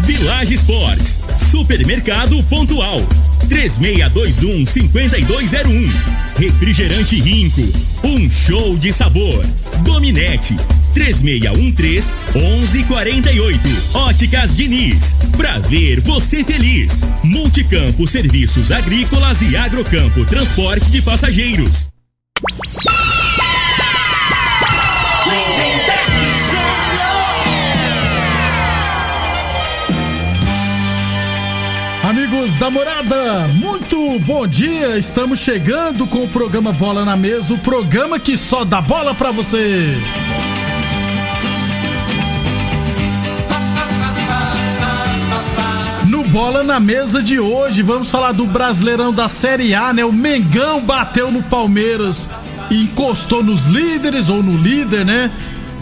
Village 0.00 0.54
Sports, 0.54 1.20
Supermercado 1.50 2.42
Pontual, 2.44 3.00
3621 3.48 4.66
5201. 4.66 5.92
Refrigerante 6.36 7.20
Rinco, 7.20 7.62
um 8.04 8.30
show 8.30 8.76
de 8.78 8.92
sabor. 8.92 9.44
Dominete, 9.84 10.56
3613 10.94 12.14
1148. 12.34 13.60
Óticas 13.94 14.56
Diniz, 14.56 15.16
pra 15.36 15.58
ver 15.58 16.00
você 16.00 16.44
feliz. 16.44 17.04
Multicampo 17.22 18.06
Serviços 18.06 18.70
Agrícolas 18.70 19.42
e 19.42 19.56
Agrocampo 19.56 20.24
Transporte 20.24 20.90
de 20.90 21.02
Passageiros. 21.02 21.88
Amigos 32.68 32.68
da 32.68 32.70
morada, 32.70 33.48
muito 33.54 34.18
bom 34.20 34.46
dia. 34.46 34.98
Estamos 34.98 35.38
chegando 35.38 36.06
com 36.06 36.24
o 36.24 36.28
programa 36.28 36.70
Bola 36.70 37.04
na 37.04 37.16
Mesa 37.16 37.54
o 37.54 37.58
programa 37.58 38.18
que 38.18 38.36
só 38.36 38.62
dá 38.62 38.80
bola 38.80 39.14
pra 39.14 39.30
você. 39.30 39.96
No 46.06 46.24
Bola 46.24 46.62
na 46.62 46.78
Mesa 46.78 47.22
de 47.22 47.40
hoje, 47.40 47.82
vamos 47.82 48.10
falar 48.10 48.32
do 48.32 48.46
Brasileirão 48.46 49.14
da 49.14 49.28
Série 49.28 49.74
A, 49.74 49.92
né? 49.92 50.04
O 50.04 50.12
Mengão 50.12 50.82
bateu 50.82 51.30
no 51.30 51.42
Palmeiras 51.42 52.28
e 52.70 52.82
encostou 52.82 53.42
nos 53.42 53.66
líderes 53.66 54.28
ou 54.28 54.42
no 54.42 54.56
líder, 54.56 55.06
né? 55.06 55.30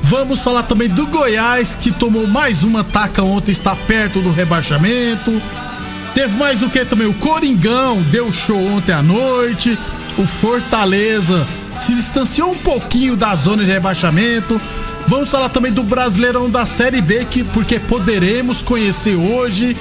Vamos 0.03 0.41
falar 0.41 0.63
também 0.63 0.89
do 0.89 1.05
Goiás, 1.07 1.75
que 1.75 1.91
tomou 1.91 2.29
mais 2.29 2.63
uma 2.63 2.85
taca 2.85 3.25
ontem, 3.25 3.51
está 3.51 3.75
perto 3.75 4.21
do 4.21 4.31
rebaixamento. 4.31 5.43
Teve 6.17 6.35
mais 6.39 6.63
o 6.63 6.71
que 6.71 6.83
também? 6.83 7.07
O 7.07 7.13
Coringão 7.13 8.01
deu 8.05 8.33
show 8.33 8.59
ontem 8.69 8.91
à 8.91 9.03
noite. 9.03 9.79
O 10.17 10.27
Fortaleza 10.27 11.47
se 11.79 11.95
distanciou 11.95 12.53
um 12.53 12.57
pouquinho 12.57 13.15
da 13.15 13.35
zona 13.35 13.63
de 13.63 13.71
rebaixamento. 13.71 14.59
Vamos 15.07 15.31
falar 15.31 15.51
também 15.51 15.71
do 15.71 15.83
Brasileirão 15.83 16.49
da 16.49 16.65
Série 16.65 17.03
B, 17.03 17.27
que, 17.27 17.45
porque 17.45 17.79
poderemos 17.79 18.63
conhecer 18.63 19.15
hoje 19.15 19.77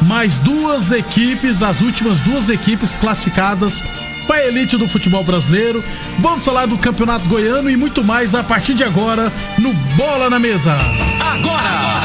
mais 0.00 0.38
duas 0.38 0.90
equipes, 0.90 1.62
as 1.62 1.82
últimas 1.82 2.18
duas 2.20 2.48
equipes 2.48 2.96
classificadas 2.96 3.78
para 4.26 4.36
a 4.36 4.46
elite 4.48 4.74
do 4.78 4.88
futebol 4.88 5.22
brasileiro. 5.22 5.84
Vamos 6.18 6.46
falar 6.46 6.64
do 6.64 6.78
Campeonato 6.78 7.28
Goiano 7.28 7.68
e 7.68 7.76
muito 7.76 8.02
mais 8.02 8.34
a 8.34 8.42
partir 8.42 8.72
de 8.72 8.84
agora 8.84 9.30
no 9.58 9.74
Bola 9.98 10.30
na 10.30 10.38
Mesa. 10.38 10.78
Agora! 11.20 11.97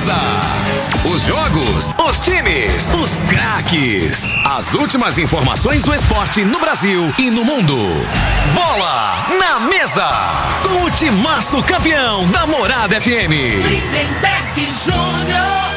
Mesa! 0.00 0.16
Os 1.04 1.22
jogos, 1.22 1.94
os 1.98 2.20
times, 2.20 2.90
os 2.94 3.20
craques. 3.22 4.34
As 4.46 4.72
últimas 4.74 5.18
informações 5.18 5.82
do 5.82 5.94
esporte 5.94 6.42
no 6.42 6.58
Brasil 6.58 7.12
e 7.18 7.30
no 7.30 7.44
mundo. 7.44 7.76
Bola 8.54 9.26
na 9.38 9.60
Mesa! 9.60 10.08
Com 10.62 10.84
o 10.84 10.90
timaço 10.90 11.62
campeão 11.64 12.26
da 12.30 12.46
Morada 12.46 12.98
FM. 12.98 13.30
Lindenberg 13.30 14.68
Júnior. 14.84 15.70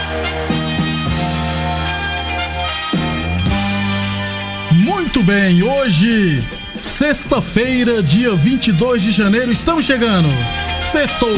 Muito 4.71 5.21
bem, 5.21 5.63
hoje, 5.63 6.41
sexta-feira, 6.79 8.01
dia 8.01 8.33
22 8.33 9.01
de 9.01 9.11
janeiro, 9.11 9.51
estamos 9.51 9.83
chegando. 9.83 10.29
Sextou. 10.79 11.37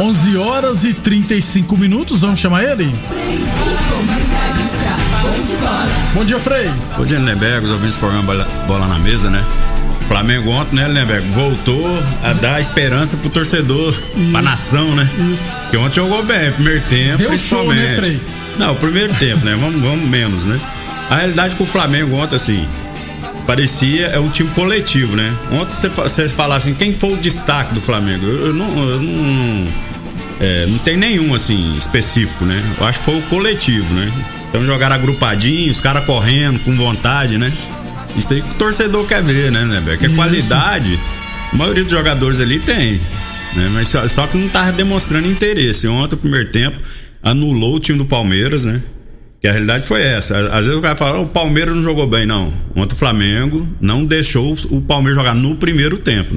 Onze 0.00 0.34
horas 0.34 0.82
e 0.84 0.94
35 0.94 1.76
minutos, 1.76 2.22
vamos 2.22 2.40
chamar 2.40 2.64
ele? 2.64 2.90
Bom 6.14 6.24
dia, 6.24 6.40
Frei. 6.40 6.70
Bom 6.96 7.04
dia, 7.04 7.18
Lindenberg, 7.18 7.66
os 7.66 7.70
ouvintes 7.70 7.96
do 7.96 8.00
programa 8.00 8.46
Bola, 8.66 8.86
na 8.86 8.98
Mesa, 8.98 9.28
né? 9.28 9.44
Flamengo 10.08 10.52
ontem, 10.52 10.76
né, 10.76 10.88
Lindenberg? 10.88 11.28
Voltou 11.28 11.86
a 12.24 12.32
dar 12.32 12.62
esperança 12.62 13.18
pro 13.18 13.28
torcedor, 13.28 13.90
Isso. 13.90 14.30
pra 14.32 14.40
nação, 14.40 14.94
né? 14.96 15.06
Isso. 15.34 15.46
Que 15.70 15.76
ontem 15.76 15.96
jogou 15.96 16.24
bem, 16.24 16.50
primeiro 16.50 16.80
tempo, 16.88 17.18
Deu 17.18 17.28
principalmente. 17.28 17.80
show, 17.80 17.90
né, 17.90 17.94
Frei? 17.96 18.20
Não, 18.58 18.74
primeiro 18.76 19.12
tempo, 19.16 19.44
né? 19.44 19.54
Vamos, 19.60 19.82
vamos 19.82 20.08
menos, 20.08 20.46
né? 20.46 20.58
A 21.10 21.16
realidade 21.16 21.56
com 21.56 21.64
o 21.64 21.66
Flamengo 21.66 22.16
ontem, 22.16 22.36
assim, 22.36 22.66
parecia 23.46 24.06
é 24.06 24.18
um 24.18 24.30
time 24.30 24.48
coletivo, 24.50 25.14
né? 25.14 25.30
Ontem 25.52 25.74
você, 25.90 26.26
falar 26.26 26.56
assim, 26.56 26.72
quem 26.72 26.90
foi 26.90 27.12
o 27.12 27.16
destaque 27.18 27.74
do 27.74 27.82
Flamengo? 27.82 28.24
Eu, 28.24 28.46
eu 28.46 28.54
não. 28.54 28.88
Eu 28.88 29.02
não, 29.02 29.89
é, 30.40 30.66
não 30.66 30.78
tem 30.78 30.96
nenhum, 30.96 31.34
assim, 31.34 31.76
específico, 31.76 32.46
né? 32.46 32.64
Eu 32.78 32.86
acho 32.86 32.98
que 33.00 33.04
foi 33.04 33.18
o 33.18 33.22
coletivo, 33.22 33.94
né? 33.94 34.10
Então 34.48 34.64
jogaram 34.64 34.96
agrupadinho, 34.96 35.70
os 35.70 35.80
caras 35.80 36.04
correndo, 36.04 36.58
com 36.60 36.72
vontade, 36.72 37.36
né? 37.38 37.52
Isso 38.16 38.32
aí 38.32 38.42
que 38.42 38.50
o 38.50 38.54
torcedor 38.54 39.06
quer 39.06 39.22
ver, 39.22 39.52
né, 39.52 39.64
né, 39.64 39.96
Que 39.96 40.06
a 40.06 40.10
qualidade, 40.10 40.98
a 41.52 41.56
maioria 41.56 41.84
dos 41.84 41.92
jogadores 41.92 42.40
ali 42.40 42.58
tem, 42.58 42.94
né? 43.54 43.70
Mas 43.72 43.88
só, 43.88 44.06
só 44.08 44.26
que 44.26 44.36
não 44.36 44.48
tava 44.48 44.72
demonstrando 44.72 45.28
interesse. 45.28 45.86
Ontem, 45.86 46.16
o 46.16 46.18
primeiro 46.18 46.50
tempo, 46.50 46.76
anulou 47.22 47.76
o 47.76 47.80
time 47.80 47.98
do 47.98 48.06
Palmeiras, 48.06 48.64
né? 48.64 48.80
Que 49.40 49.48
a 49.48 49.52
realidade 49.52 49.86
foi 49.86 50.02
essa. 50.02 50.38
Às 50.48 50.66
vezes 50.66 50.78
o 50.78 50.82
cara 50.82 50.96
fala, 50.96 51.18
"Oh, 51.18 51.22
o 51.22 51.28
Palmeiras 51.28 51.74
não 51.74 51.82
jogou 51.82 52.06
bem, 52.06 52.26
não. 52.26 52.52
Ontem 52.74 52.94
o 52.94 52.98
Flamengo 52.98 53.68
não 53.80 54.04
deixou 54.04 54.56
o 54.70 54.80
Palmeiras 54.82 55.16
jogar 55.16 55.34
no 55.34 55.54
primeiro 55.54 55.96
tempo, 55.98 56.34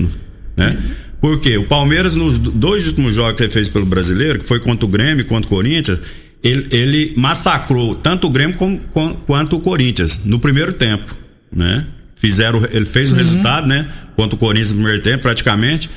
né? 0.56 0.78
Por 0.78 1.03
quê? 1.40 1.58
O 1.58 1.64
Palmeiras, 1.64 2.16
nos 2.16 2.38
dois 2.38 2.86
últimos 2.88 3.16
jogos 3.16 3.38
que 3.38 3.44
ele 3.44 3.52
fez 3.52 3.70
pelo 3.70 3.86
brasileiro, 3.86 4.40
que 4.40 4.46
foi 4.46 4.60
contra 4.60 4.86
o 4.86 4.90
Grêmio 4.90 5.22
e 5.22 5.24
contra 5.24 5.48
o 5.48 5.50
Corinthians, 5.50 6.00
ele, 6.44 6.68
ele 6.72 7.14
massacrou 7.16 7.96
tanto 7.96 8.28
o 8.28 8.30
Grêmio 8.30 8.58
com- 8.58 8.78
com- 8.78 9.14
quanto 9.26 9.56
o 9.56 9.60
Corinthians 9.62 10.26
no 10.26 10.38
primeiro 10.40 10.74
tempo, 10.74 11.16
né? 11.52 11.86
Fizeram, 12.16 12.62
ele 12.72 12.86
fez 12.86 13.12
o 13.12 13.16
resultado, 13.16 13.68
né? 13.68 13.88
Contra 14.16 14.36
o 14.36 14.38
Corinthians 14.38 14.72
no 14.72 14.78
primeiro 14.78 15.02
tempo, 15.02 15.24
praticamente. 15.24 15.90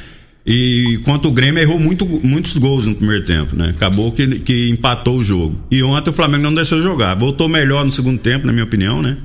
E 0.46 1.00
quanto 1.04 1.26
o 1.28 1.32
Grêmio 1.32 1.60
errou 1.60 1.78
muito, 1.78 2.06
muitos 2.06 2.56
gols 2.56 2.86
no 2.86 2.94
primeiro 2.94 3.24
tempo, 3.24 3.56
né? 3.56 3.70
Acabou 3.70 4.12
que, 4.12 4.26
que 4.40 4.68
empatou 4.70 5.18
o 5.18 5.24
jogo. 5.24 5.60
E 5.72 5.82
ontem 5.82 6.10
o 6.10 6.12
Flamengo 6.12 6.44
não 6.44 6.54
deixou 6.54 6.80
jogar. 6.80 7.16
Voltou 7.16 7.48
melhor 7.48 7.84
no 7.84 7.90
segundo 7.90 8.18
tempo, 8.18 8.46
na 8.46 8.52
minha 8.52 8.64
opinião, 8.64 9.02
né? 9.02 9.16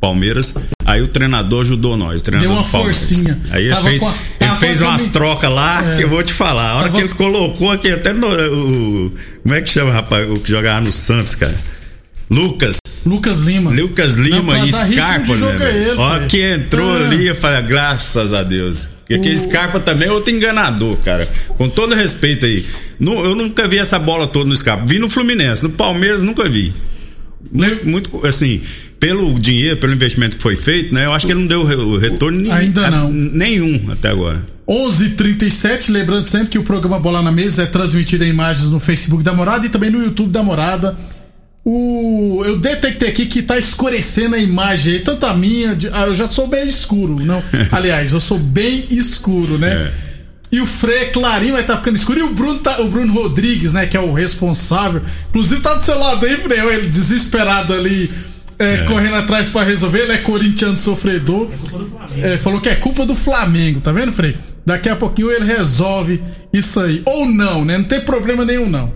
Palmeiras. 0.00 0.54
Aí 0.84 1.00
o 1.02 1.08
treinador 1.08 1.62
ajudou 1.62 1.96
nós. 1.96 2.16
o 2.16 2.20
treinador 2.24 2.52
Deu 2.54 2.58
uma 2.62 2.68
forcinha. 2.68 3.38
Aí 3.50 3.62
ele 3.64 3.70
Tava 3.74 3.88
fez, 3.88 4.02
a- 4.02 4.14
ele 4.40 4.54
fez 4.56 4.80
umas 4.80 5.00
cami- 5.02 5.12
trocas 5.12 5.50
lá 5.50 5.92
É. 5.92 5.96
que 5.96 6.04
eu 6.04 6.08
vou 6.08 6.22
te 6.22 6.32
falar. 6.32 6.70
A 6.70 6.74
hora 6.76 6.84
Tava- 6.88 6.98
que 6.98 7.04
ele 7.04 7.14
colocou 7.14 7.70
aqui, 7.72 7.90
até 7.90 8.12
no. 8.12 8.26
O, 8.28 9.12
como 9.42 9.54
é 9.54 9.60
que 9.62 9.70
chama, 9.70 9.90
rapaz? 9.92 10.30
O 10.30 10.34
que 10.34 10.50
jogava 10.50 10.80
no 10.82 10.92
Santos, 10.92 11.34
cara? 11.34 11.54
Lucas. 12.28 12.76
Lucas 13.06 13.40
Lima. 13.40 13.70
Lucas 13.70 14.14
Lima 14.14 14.58
Não, 14.58 14.66
e 14.66 14.72
Scarpa, 14.72 15.36
né? 15.36 15.48
é 15.54 15.56
velho? 15.58 15.90
ele, 15.92 16.00
Ó, 16.00 16.14
filho. 16.14 16.26
que 16.26 16.40
entrou 16.42 16.92
Ah. 16.92 17.06
ali, 17.06 17.26
eu 17.28 17.34
falei, 17.36 17.62
graças 17.62 18.32
a 18.32 18.42
Deus. 18.42 18.88
Porque 19.00 19.14
aquele 19.14 19.34
O- 19.34 19.38
Scarpa 19.38 19.78
também 19.78 20.08
é 20.08 20.12
outro 20.12 20.34
enganador, 20.34 20.96
cara. 20.98 21.26
Com 21.50 21.68
todo 21.68 21.94
respeito 21.94 22.44
aí. 22.44 22.64
Eu 23.00 23.34
nunca 23.36 23.68
vi 23.68 23.78
essa 23.78 23.98
bola 23.98 24.26
toda 24.26 24.48
no 24.48 24.56
Scarpa. 24.56 24.84
Vi 24.84 24.98
no 24.98 25.08
Fluminense, 25.08 25.62
no 25.62 25.70
Palmeiras 25.70 26.22
nunca 26.24 26.48
vi. 26.48 26.72
Muito, 27.52 27.88
muito, 27.88 28.26
assim, 28.26 28.60
pelo 28.98 29.34
dinheiro, 29.34 29.76
pelo 29.78 29.92
investimento 29.92 30.36
que 30.36 30.42
foi 30.42 30.56
feito, 30.56 30.94
né? 30.94 31.04
Eu 31.06 31.12
acho 31.12 31.26
que 31.26 31.32
ele 31.32 31.40
não 31.40 31.46
deu 31.46 31.60
o 31.62 31.98
retorno 31.98 32.40
nem- 32.40 32.50
Ainda 32.52 32.86
a- 32.86 32.90
não. 32.90 33.10
nenhum 33.12 33.90
até 33.90 34.08
agora. 34.08 34.44
11:37, 34.66 35.90
lembrando 35.92 36.26
sempre 36.28 36.48
que 36.48 36.58
o 36.58 36.62
programa 36.62 36.98
Bola 36.98 37.22
na 37.22 37.30
Mesa 37.30 37.62
é 37.62 37.66
transmitido 37.66 38.24
em 38.24 38.28
imagens 38.30 38.70
no 38.70 38.80
Facebook 38.80 39.22
da 39.22 39.32
Morada 39.32 39.66
e 39.66 39.68
também 39.68 39.90
no 39.90 40.02
YouTube 40.02 40.30
da 40.30 40.42
Morada. 40.42 40.96
O 41.64 42.42
eu 42.46 42.58
detectei 42.58 43.08
aqui 43.08 43.26
que 43.26 43.42
tá 43.42 43.58
escurecendo 43.58 44.36
a 44.36 44.38
imagem 44.38 44.94
aí, 44.94 44.98
tanto 45.00 45.26
a 45.26 45.34
minha, 45.34 45.74
de- 45.74 45.88
ah, 45.92 46.06
eu 46.06 46.14
já 46.14 46.30
sou 46.30 46.46
bem 46.46 46.68
escuro, 46.68 47.18
não. 47.24 47.42
Aliás, 47.72 48.12
eu 48.12 48.20
sou 48.20 48.38
bem 48.38 48.84
escuro, 48.90 49.58
né? 49.58 49.90
É. 50.02 50.06
E 50.52 50.60
o 50.60 50.66
Frei 50.66 50.98
é 50.98 51.04
clarinho, 51.06 51.54
vai 51.54 51.64
tá 51.64 51.76
ficando 51.76 51.96
escuro. 51.96 52.20
E 52.20 52.22
o 52.22 52.32
Bruno, 52.32 52.60
tá, 52.60 52.80
o 52.80 52.88
Bruno 52.88 53.12
Rodrigues, 53.12 53.72
né, 53.72 53.84
que 53.86 53.96
é 53.96 54.00
o 54.00 54.12
responsável. 54.12 55.02
Inclusive 55.28 55.60
tá 55.60 55.74
do 55.74 55.84
seu 55.84 55.98
lado 55.98 56.24
aí, 56.24 56.36
Frei, 56.36 56.60
ele 56.60 56.88
desesperado 56.88 57.72
ali, 57.74 58.08
é, 58.58 58.78
correndo 58.84 59.16
atrás 59.16 59.50
pra 59.50 59.62
resolver. 59.62 60.00
Ele 60.00 60.12
é 60.12 60.18
corintiano 60.18 60.76
sofredor. 60.76 61.50
É, 62.16 62.38
falou 62.38 62.60
que 62.60 62.68
é 62.68 62.74
culpa 62.74 63.04
do 63.04 63.14
Flamengo, 63.14 63.80
tá 63.80 63.92
vendo, 63.92 64.12
Frei? 64.12 64.36
Daqui 64.64 64.88
a 64.88 64.96
pouquinho 64.96 65.30
ele 65.30 65.44
resolve 65.44 66.20
isso 66.52 66.80
aí. 66.80 67.02
Ou 67.04 67.26
não, 67.26 67.64
né? 67.64 67.78
Não 67.78 67.84
tem 67.84 68.00
problema 68.00 68.44
nenhum, 68.44 68.68
não. 68.68 68.92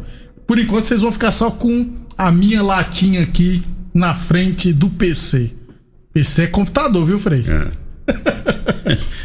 Por 0.47 0.59
enquanto 0.59 0.85
vocês 0.85 1.01
vão 1.01 1.13
ficar 1.13 1.31
só 1.31 1.51
com 1.51 1.89
a 2.19 2.33
minha 2.33 2.63
latinha 2.63 3.23
aqui 3.23 3.63
na 3.95 4.15
frente 4.15 4.73
do 4.73 4.89
PC. 4.91 5.53
PC 6.13 6.43
é 6.43 6.47
computador, 6.49 7.05
viu, 7.05 7.19
Frei? 7.19 7.45
É. 7.47 7.81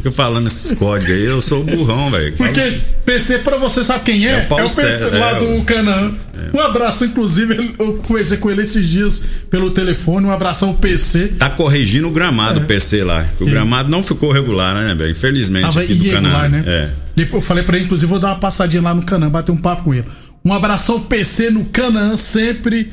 fica 0.00 0.10
falando 0.10 0.46
esses 0.46 0.76
códigos 0.78 1.14
aí, 1.14 1.24
eu 1.24 1.40
sou 1.40 1.62
burrão, 1.62 2.10
velho. 2.10 2.32
Porque 2.36 2.72
PC, 3.04 3.38
pra 3.40 3.56
você, 3.58 3.84
sabe 3.84 4.04
quem 4.04 4.26
é? 4.26 4.30
É 4.40 4.44
o 4.44 4.46
Paulo 4.48 4.64
É 4.64 4.66
o 4.66 4.74
PC 4.74 4.92
César, 4.92 5.18
lá 5.18 5.30
é, 5.30 5.38
do 5.38 5.64
Canaã. 5.64 6.12
Um 6.54 6.60
abraço, 6.60 7.04
inclusive, 7.04 7.74
eu 7.78 7.94
conversei 8.06 8.38
com 8.38 8.50
ele 8.50 8.62
esses 8.62 8.88
dias 8.88 9.22
pelo 9.50 9.70
telefone. 9.70 10.26
Um 10.26 10.30
abração 10.32 10.72
PC. 10.74 11.28
Tá 11.38 11.50
corrigindo 11.50 12.08
o 12.08 12.10
É. 12.10 12.14
gramado, 12.14 12.60
o 12.60 12.64
PC 12.64 13.04
lá. 13.04 13.26
O 13.38 13.44
gramado 13.44 13.90
não 13.90 14.02
ficou 14.02 14.32
regular, 14.32 14.74
né, 14.74 14.94
velho? 14.94 15.10
Infelizmente, 15.10 15.64
Tava 15.64 15.82
aqui 15.82 15.94
do 15.94 16.10
Canaã. 16.10 16.48
né? 16.48 16.64
É. 16.66 16.90
Eu 17.32 17.40
falei 17.42 17.62
pra 17.62 17.76
ele, 17.76 17.84
inclusive, 17.84 18.08
vou 18.08 18.18
dar 18.18 18.28
uma 18.28 18.38
passadinha 18.38 18.80
lá 18.82 18.94
no 18.94 19.02
Canaã, 19.04 19.28
bater 19.28 19.52
um 19.52 19.56
papo 19.58 19.84
com 19.84 19.94
ele. 19.94 20.06
Um 20.44 20.52
abração 20.54 20.98
PC 21.00 21.50
no 21.50 21.66
Canaã, 21.66 22.16
sempre 22.16 22.90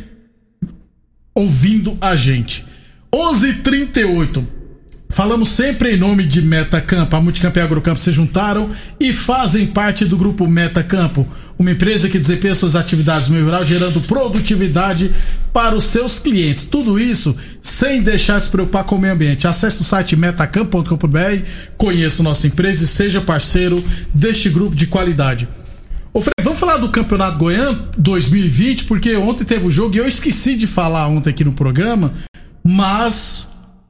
ouvindo 1.33 1.97
a 2.01 2.15
gente. 2.15 2.65
11:38. 3.13 4.45
Falamos 5.09 5.49
sempre 5.49 5.95
em 5.95 5.97
nome 5.97 6.23
de 6.25 6.41
Metacampo. 6.41 7.15
A 7.15 7.21
Multicamp 7.21 7.55
e 7.55 7.59
a 7.59 7.63
Agrocampo 7.63 7.99
se 7.99 8.11
juntaram 8.11 8.69
e 8.99 9.13
fazem 9.13 9.65
parte 9.65 10.05
do 10.05 10.15
grupo 10.15 10.47
Metacampo, 10.47 11.27
uma 11.57 11.71
empresa 11.71 12.07
que 12.07 12.19
desempenha 12.19 12.53
suas 12.53 12.75
atividades 12.75 13.27
no 13.27 13.33
meio 13.33 13.45
rural, 13.45 13.65
gerando 13.65 13.99
produtividade 14.01 15.11
para 15.51 15.75
os 15.75 15.85
seus 15.85 16.19
clientes. 16.19 16.65
Tudo 16.65 16.99
isso 16.99 17.35
sem 17.61 18.03
deixar 18.03 18.37
de 18.37 18.45
se 18.45 18.51
preocupar 18.51 18.83
com 18.83 18.95
o 18.95 18.99
meio 18.99 19.13
ambiente. 19.13 19.47
Acesse 19.47 19.81
o 19.81 19.85
site 19.85 20.15
metacampo.com.br, 20.15 21.41
conheça 21.77 22.21
nossa 22.21 22.45
empresa 22.45 22.83
e 22.83 22.87
seja 22.87 23.19
parceiro 23.19 23.83
deste 24.13 24.49
grupo 24.49 24.75
de 24.75 24.85
qualidade. 24.85 25.47
Ô 26.13 26.21
Fred, 26.21 26.43
vamos 26.43 26.59
falar 26.59 26.77
do 26.77 26.89
Campeonato 26.89 27.37
Goiano 27.37 27.89
2020, 27.97 28.85
porque 28.85 29.15
ontem 29.15 29.43
teve 29.43 29.65
o 29.65 29.71
jogo 29.71 29.95
e 29.95 29.97
eu 29.99 30.07
esqueci 30.07 30.55
de 30.55 30.67
falar 30.67 31.07
ontem 31.07 31.29
aqui 31.29 31.43
no 31.43 31.53
programa, 31.53 32.13
mas 32.63 33.47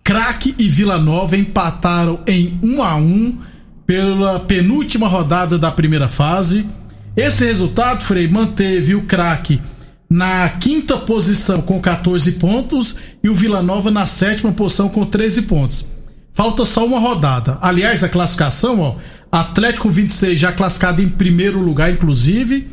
Craque 0.07 0.55
e 0.57 0.69
Vila 0.69 0.97
Nova 0.97 1.35
empataram 1.35 2.21
em 2.25 2.57
1 2.63 2.81
a 2.81 2.95
1 2.95 3.37
pela 3.85 4.39
penúltima 4.39 5.05
rodada 5.05 5.59
da 5.59 5.69
primeira 5.69 6.07
fase. 6.07 6.65
Esse 7.13 7.43
resultado, 7.43 8.05
Frei, 8.05 8.25
manteve 8.25 8.95
o 8.95 9.01
Craque 9.01 9.59
na 10.09 10.47
quinta 10.47 10.95
posição 10.95 11.61
com 11.61 11.81
14 11.81 12.31
pontos 12.33 12.95
e 13.21 13.27
o 13.27 13.35
Vila 13.35 13.61
Nova 13.61 13.91
na 13.91 14.05
sétima 14.05 14.53
posição 14.53 14.87
com 14.87 15.05
13 15.05 15.41
pontos. 15.41 15.85
Falta 16.31 16.63
só 16.63 16.85
uma 16.85 16.99
rodada. 16.99 17.57
Aliás, 17.61 18.01
a 18.01 18.07
classificação, 18.07 18.79
ó, 18.79 18.95
Atlético 19.29 19.89
com 19.89 19.93
26 19.93 20.39
já 20.39 20.53
classificado 20.53 21.01
em 21.01 21.09
primeiro 21.09 21.59
lugar, 21.59 21.91
inclusive. 21.91 22.69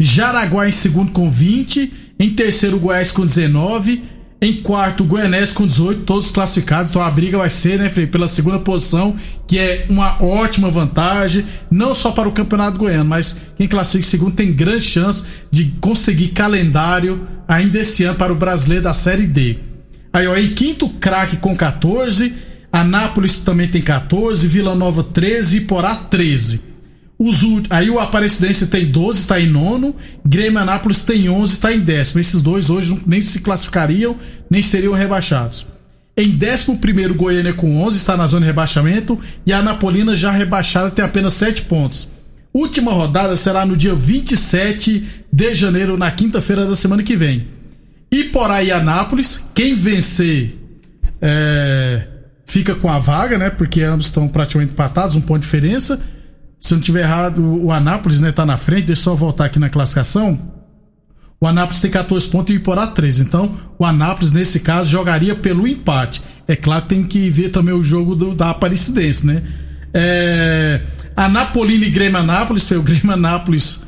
Jaraguá 0.00 0.68
em 0.68 0.72
segundo 0.72 1.12
com 1.12 1.30
20. 1.30 1.92
Em 2.18 2.30
terceiro, 2.30 2.80
Goiás 2.80 3.12
com 3.12 3.24
19. 3.24 4.02
Em 4.42 4.54
quarto, 4.54 5.04
Goianese 5.04 5.54
com 5.54 5.64
18, 5.64 6.02
todos 6.02 6.32
classificados. 6.32 6.90
Então 6.90 7.00
a 7.00 7.08
briga 7.08 7.38
vai 7.38 7.48
ser, 7.48 7.78
né, 7.78 7.88
Felipe, 7.88 8.10
pela 8.10 8.26
segunda 8.26 8.58
posição, 8.58 9.14
que 9.46 9.56
é 9.56 9.86
uma 9.88 10.20
ótima 10.20 10.68
vantagem, 10.68 11.44
não 11.70 11.94
só 11.94 12.10
para 12.10 12.28
o 12.28 12.32
Campeonato 12.32 12.76
Goiano, 12.76 13.08
mas 13.08 13.36
quem 13.56 13.68
classifica 13.68 14.04
em 14.04 14.10
segundo 14.10 14.34
tem 14.34 14.52
grande 14.52 14.84
chance 14.84 15.24
de 15.48 15.66
conseguir 15.80 16.30
calendário 16.30 17.24
ainda 17.46 17.78
esse 17.78 18.02
ano 18.02 18.16
para 18.16 18.32
o 18.32 18.36
brasileiro 18.36 18.82
da 18.82 18.92
Série 18.92 19.28
D. 19.28 19.58
Aí, 20.12 20.26
ó, 20.26 20.36
em 20.36 20.48
quinto, 20.48 20.88
craque 20.88 21.36
com 21.36 21.54
14. 21.54 22.34
Anápolis 22.72 23.38
também 23.38 23.68
tem 23.68 23.80
14. 23.80 24.48
Vila 24.48 24.74
Nova 24.74 25.04
13. 25.04 25.60
Porá 25.60 25.94
13. 25.94 26.71
Os, 27.24 27.40
aí 27.70 27.88
o 27.88 28.00
Aparecidense 28.00 28.66
tem 28.66 28.84
12, 28.84 29.20
está 29.20 29.38
em 29.38 29.46
nono. 29.46 29.94
Grêmio 30.26 30.58
Anápolis 30.58 31.04
tem 31.04 31.28
11, 31.28 31.52
está 31.52 31.72
em 31.72 31.78
décimo. 31.78 32.20
Esses 32.20 32.40
dois 32.40 32.68
hoje 32.68 33.00
nem 33.06 33.22
se 33.22 33.38
classificariam, 33.38 34.16
nem 34.50 34.60
seriam 34.60 34.92
rebaixados. 34.92 35.64
Em 36.16 36.30
décimo 36.30 36.78
primeiro, 36.78 37.14
Goiânia 37.14 37.54
com 37.54 37.80
11, 37.80 37.96
está 37.96 38.16
na 38.16 38.26
zona 38.26 38.40
de 38.40 38.46
rebaixamento. 38.46 39.20
E 39.46 39.52
a 39.52 39.60
Anapolina 39.60 40.16
já 40.16 40.32
rebaixada 40.32 40.90
tem 40.90 41.04
apenas 41.04 41.34
7 41.34 41.62
pontos. 41.62 42.08
Última 42.52 42.92
rodada 42.92 43.36
será 43.36 43.64
no 43.64 43.76
dia 43.76 43.94
27 43.94 45.04
de 45.32 45.54
janeiro, 45.54 45.96
na 45.96 46.10
quinta-feira 46.10 46.66
da 46.66 46.74
semana 46.74 47.04
que 47.04 47.14
vem. 47.14 47.46
Iporá 48.10 48.64
e 48.64 48.72
Anápolis, 48.72 49.44
quem 49.54 49.76
vencer 49.76 50.56
é, 51.20 52.04
fica 52.46 52.74
com 52.74 52.90
a 52.90 52.98
vaga, 52.98 53.38
né? 53.38 53.48
Porque 53.48 53.80
ambos 53.80 54.06
estão 54.06 54.26
praticamente 54.26 54.72
empatados, 54.72 55.14
um 55.14 55.20
ponto 55.20 55.38
de 55.38 55.44
diferença. 55.44 56.00
Se 56.62 56.72
eu 56.74 56.76
não 56.76 56.82
tiver 56.84 57.00
errado, 57.02 57.42
o 57.42 57.72
Anápolis 57.72 58.20
né, 58.20 58.30
tá 58.30 58.46
na 58.46 58.56
frente, 58.56 58.86
deixa 58.86 59.00
eu 59.00 59.04
só 59.04 59.14
voltar 59.16 59.46
aqui 59.46 59.58
na 59.58 59.68
classificação. 59.68 60.38
O 61.40 61.46
Anápolis 61.48 61.80
tem 61.80 61.90
14 61.90 62.28
pontos 62.28 62.54
e 62.54 62.56
o 62.56 62.60
Iporá 62.60 62.86
13. 62.86 63.22
Então, 63.22 63.52
o 63.76 63.84
Anápolis, 63.84 64.30
nesse 64.30 64.60
caso, 64.60 64.88
jogaria 64.88 65.34
pelo 65.34 65.66
empate. 65.66 66.22
É 66.46 66.54
claro 66.54 66.82
que 66.82 66.90
tem 66.90 67.02
que 67.02 67.28
ver 67.30 67.48
também 67.48 67.74
o 67.74 67.82
jogo 67.82 68.14
do- 68.14 68.32
da 68.32 68.50
Aparecidense, 68.50 69.26
né? 69.26 69.42
É, 69.92 70.80
Anapolina 71.16 71.84
e 71.84 71.90
Grêmio 71.90 72.18
Anápolis, 72.20 72.70
o 72.70 72.80
Grêmio 72.80 73.10
Anápolis 73.10 73.80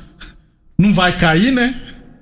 não 0.76 0.92
vai 0.92 1.16
cair, 1.16 1.52
né? 1.52 1.76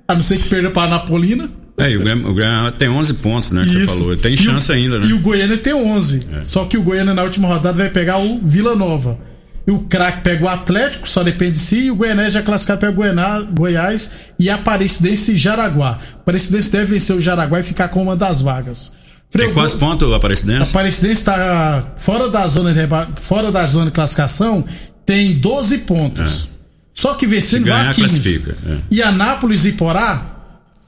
A 0.07 0.13
não 0.13 0.21
ser 0.21 0.37
que 0.37 0.47
perda 0.47 0.69
pra 0.69 0.83
Anapolina. 0.83 1.49
É, 1.79 1.89
e 1.89 1.97
o 1.97 2.01
Grêmio, 2.01 2.29
o 2.29 2.33
Grêmio 2.35 2.71
tem 2.73 2.87
11 2.89 3.15
pontos, 3.15 3.49
né? 3.49 3.63
Que 3.63 3.69
você 3.71 3.87
falou. 3.87 4.15
Tem 4.15 4.33
E 4.33 4.35
o- 4.35 4.37
chance 4.37 4.71
ainda, 4.71 4.99
né? 4.99 5.07
E 5.07 5.13
o 5.13 5.19
Goiânia 5.19 5.57
tem 5.57 5.73
11. 5.73 6.21
Só 6.43 6.65
que 6.65 6.77
o 6.77 6.83
Goiânia 6.83 7.15
na 7.15 7.23
última 7.23 7.47
rodada 7.47 7.75
vai 7.79 7.89
pegar 7.89 8.19
o 8.19 8.39
Vila 8.43 8.75
Nova. 8.75 9.17
E 9.65 9.71
o 9.71 9.79
craque 9.79 10.21
pega 10.21 10.43
o 10.45 10.47
Atlético, 10.49 11.07
só 11.07 11.23
depende 11.23 11.53
de 11.53 11.59
si. 11.59 11.77
E 11.85 11.91
o 11.91 11.95
Goiânia 11.95 12.29
já 12.29 12.41
classificado 12.41 12.81
pega 12.81 12.91
o 12.91 13.45
Goiás 13.53 14.11
e 14.37 14.49
a 14.49 14.55
Aparecidense 14.55 15.31
e 15.33 15.37
Jaraguá. 15.37 15.99
A 16.13 16.15
Aparecidense 16.17 16.71
deve 16.71 16.85
vencer 16.93 17.15
o 17.15 17.21
Jaraguá 17.21 17.59
e 17.59 17.63
ficar 17.63 17.87
com 17.87 18.01
uma 18.03 18.15
das 18.15 18.41
vagas. 18.41 18.91
Tem 19.31 19.41
Frei, 19.43 19.53
quantos 19.53 19.73
pontos 19.75 20.07
o 20.09 20.13
A 20.13 20.17
Aparecidense? 20.17 20.69
Aparecidense 20.69 21.13
está 21.21 21.93
fora 21.97 22.29
da 22.29 22.45
zona 22.47 22.71
de 22.73 22.79
reba- 22.79 23.07
fora 23.15 23.51
da 23.51 23.65
zona 23.65 23.85
de 23.85 23.91
classificação, 23.91 24.65
tem 25.05 25.33
12 25.39 25.79
pontos. 25.79 26.49
Só 26.93 27.15
que 27.15 27.25
vencendo 27.25 27.65
vai 27.65 27.87
a 27.87 27.93
15. 27.93 28.01
classifica, 28.09 28.55
é. 28.69 28.77
E 28.91 29.01
Anápolis 29.01 29.65
e 29.65 29.71
Porá 29.71 30.25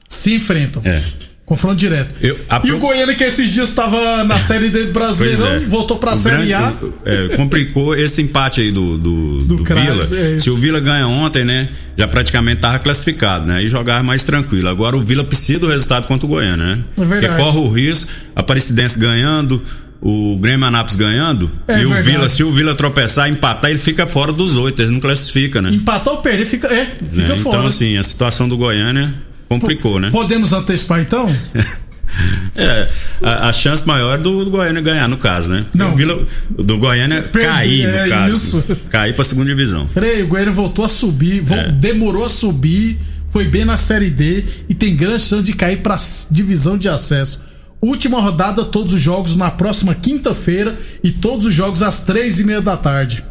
se 0.08 0.34
enfrentam. 0.34 0.80
É. 0.84 1.02
Confronto 1.46 1.76
direto. 1.76 2.10
Eu- 2.20 2.36
a 2.48 2.56
E 2.56 2.60
pro- 2.62 2.76
o 2.76 2.80
Goiânia, 2.80 3.14
que 3.14 3.22
esses 3.22 3.52
dias 3.52 3.68
estava 3.68 4.24
na 4.24 4.36
Série 4.36 4.68
D 4.68 4.78
do 4.86 4.92
Pois 4.92 5.18
Brasileirão, 5.20 5.46
é. 5.54 5.58
voltou 5.60 5.96
pra 5.96 6.12
O 6.14 6.16
Série 6.16 6.48
grande- 6.48 6.54
A. 6.54 6.72
é, 7.04 7.36
complicou 7.36 7.94
esse 7.94 8.20
empate 8.20 8.60
aí 8.62 8.72
do, 8.72 8.98
do, 8.98 9.38
do, 9.44 9.58
Craque, 9.62 9.80
Vila. 9.92 10.08
é. 10.34 10.38
Se 10.40 10.50
o 10.50 10.56
Vila 10.56 10.80
ganha 10.80 11.06
ontem, 11.06 11.44
né? 11.44 11.68
Já 11.96 12.08
praticamente 12.08 12.60
tava 12.60 12.80
classificado, 12.80 13.46
né? 13.46 13.62
E 13.62 13.68
jogava 13.68 14.02
mais 14.02 14.24
tranquilo. 14.24 14.68
Agora 14.68 14.96
o 14.96 15.00
Vila 15.00 15.22
precisa 15.22 15.60
do 15.60 15.68
resultado 15.68 16.08
contra 16.08 16.26
o 16.26 16.28
Goiânia, 16.28 16.66
né? 16.66 16.78
É 16.98 17.04
verdade. 17.04 17.26
Porque 17.28 17.42
corre 17.42 17.58
o 17.58 17.68
risco, 17.68 18.10
a 18.34 18.40
Aparecidense 18.40 18.98
ganhando, 18.98 19.62
o 20.02 20.36
Grêmio 20.38 20.66
Anápolis 20.66 20.96
ganhando, 20.96 21.48
É 21.68 21.80
e 21.80 21.86
o 21.86 21.90
verdade. 21.90 22.10
Vila, 22.10 22.28
se 22.28 22.42
o 22.42 22.50
Vila 22.50 22.74
tropeçar, 22.74 23.30
empatar, 23.30 23.70
ele 23.70 23.78
fica 23.78 24.04
fora 24.04 24.32
dos 24.32 24.56
oito, 24.56 24.82
ele 24.82 24.90
não 24.90 25.00
classifica, 25.00 25.62
né? 25.62 25.70
Empatar 25.70 26.12
ou 26.12 26.20
perder, 26.20 26.44
fica, 26.44 26.66
é, 26.66 26.86
fica 27.08 27.28
Né? 27.28 27.36
fora. 27.36 27.56
Então, 27.58 27.66
assim, 27.66 27.96
a 27.96 28.02
situação 28.02 28.48
do 28.48 28.56
Goiânia 28.56 29.14
complicou, 29.48 29.98
né? 30.00 30.10
Podemos 30.10 30.52
antecipar 30.52 31.00
então? 31.00 31.26
É, 32.56 32.86
a, 33.22 33.48
a 33.48 33.52
chance 33.52 33.86
maior 33.86 34.16
do, 34.16 34.44
do 34.44 34.50
Goiânia 34.50 34.80
ganhar, 34.80 35.06
no 35.08 35.18
caso, 35.18 35.50
né? 35.50 35.66
Não. 35.74 35.92
O 35.92 35.96
Vila, 35.96 36.26
do 36.48 36.78
Goiânia 36.78 37.22
Perder, 37.24 37.50
cair, 37.50 37.88
no 37.88 37.94
é 37.96 38.08
caso. 38.08 38.58
isso. 38.58 38.76
Cair 38.90 39.14
pra 39.14 39.24
segunda 39.24 39.48
divisão. 39.50 39.86
Frei, 39.88 40.22
o 40.22 40.26
Goiânia 40.28 40.52
voltou 40.52 40.84
a 40.84 40.88
subir, 40.88 41.42
É. 41.52 41.68
demorou 41.68 42.24
a 42.24 42.28
subir, 42.30 42.98
foi 43.28 43.44
bem 43.44 43.64
na 43.66 43.76
Série 43.76 44.08
D 44.08 44.44
e 44.68 44.74
tem 44.74 44.96
grande 44.96 45.22
chance 45.22 45.42
de 45.44 45.52
cair 45.52 45.78
pra 45.78 45.98
divisão 46.30 46.78
de 46.78 46.88
acesso. 46.88 47.42
Última 47.82 48.20
rodada, 48.20 48.64
todos 48.64 48.94
os 48.94 49.00
jogos 49.00 49.36
na 49.36 49.50
próxima 49.50 49.94
quinta-feira 49.94 50.78
e 51.04 51.10
todos 51.10 51.44
os 51.44 51.52
jogos 51.52 51.82
às 51.82 52.04
três 52.04 52.40
e 52.40 52.44
meia 52.44 52.62
da 52.62 52.76
tarde. 52.78 53.22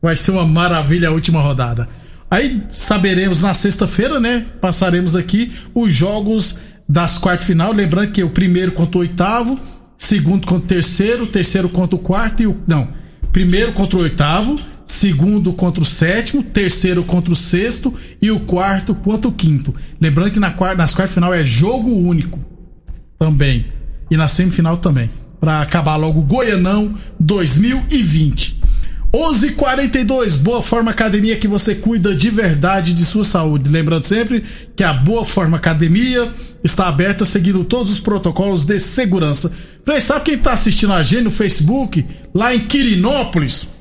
Vai 0.00 0.16
ser 0.16 0.30
uma 0.30 0.46
maravilha 0.46 1.08
a 1.08 1.12
última 1.12 1.40
rodada. 1.40 1.88
Aí 2.30 2.62
saberemos 2.68 3.42
na 3.42 3.54
sexta-feira, 3.54 4.20
né? 4.20 4.44
Passaremos 4.60 5.16
aqui 5.16 5.52
os 5.74 5.92
jogos 5.92 6.58
das 6.88 7.18
quartas 7.18 7.46
final. 7.46 7.72
Lembrando 7.72 8.12
que 8.12 8.22
o 8.22 8.30
primeiro 8.30 8.72
contra 8.72 8.98
o 8.98 9.00
oitavo, 9.00 9.54
segundo 9.96 10.46
contra 10.46 10.64
o 10.64 10.68
terceiro, 10.68 11.26
terceiro 11.26 11.68
contra 11.68 11.96
o 11.96 11.98
quarto 11.98 12.42
e 12.42 12.46
o. 12.46 12.56
Não. 12.66 12.88
Primeiro 13.32 13.72
contra 13.72 13.98
o 13.98 14.02
oitavo, 14.02 14.56
segundo 14.86 15.52
contra 15.52 15.82
o 15.82 15.86
sétimo, 15.86 16.42
terceiro 16.42 17.02
contra 17.04 17.32
o 17.32 17.36
sexto 17.36 17.94
e 18.20 18.30
o 18.30 18.40
quarto 18.40 18.94
contra 18.94 19.28
o 19.28 19.32
quinto. 19.32 19.74
Lembrando 20.00 20.32
que 20.32 20.40
na 20.40 20.50
quarta, 20.50 20.76
nas 20.76 20.94
quartas 20.94 21.14
final 21.14 21.32
é 21.32 21.44
jogo 21.44 21.90
único 21.90 22.40
também. 23.18 23.66
E 24.10 24.16
na 24.16 24.28
semifinal 24.28 24.78
também. 24.78 25.10
Pra 25.40 25.60
acabar 25.60 25.96
logo 25.96 26.20
o 26.20 26.24
Goianão 26.24 26.94
2020. 27.20 28.57
11:42 29.12 30.36
Boa 30.36 30.62
Forma 30.62 30.90
Academia 30.90 31.36
que 31.36 31.48
você 31.48 31.74
cuida 31.74 32.14
de 32.14 32.30
verdade 32.30 32.92
de 32.92 33.04
sua 33.04 33.24
saúde. 33.24 33.68
Lembrando 33.68 34.04
sempre 34.04 34.44
que 34.76 34.84
a 34.84 34.92
Boa 34.92 35.24
Forma 35.24 35.56
Academia 35.56 36.30
está 36.62 36.88
aberta 36.88 37.24
seguindo 37.24 37.64
todos 37.64 37.90
os 37.90 38.00
protocolos 38.00 38.66
de 38.66 38.78
segurança. 38.78 39.50
Frei, 39.84 40.00
sabe 40.00 40.24
quem 40.26 40.38
tá 40.38 40.52
assistindo 40.52 40.92
a 40.92 41.02
gente 41.02 41.22
no 41.22 41.30
Facebook? 41.30 42.04
Lá 42.34 42.54
em 42.54 42.60
Quirinópolis? 42.60 43.78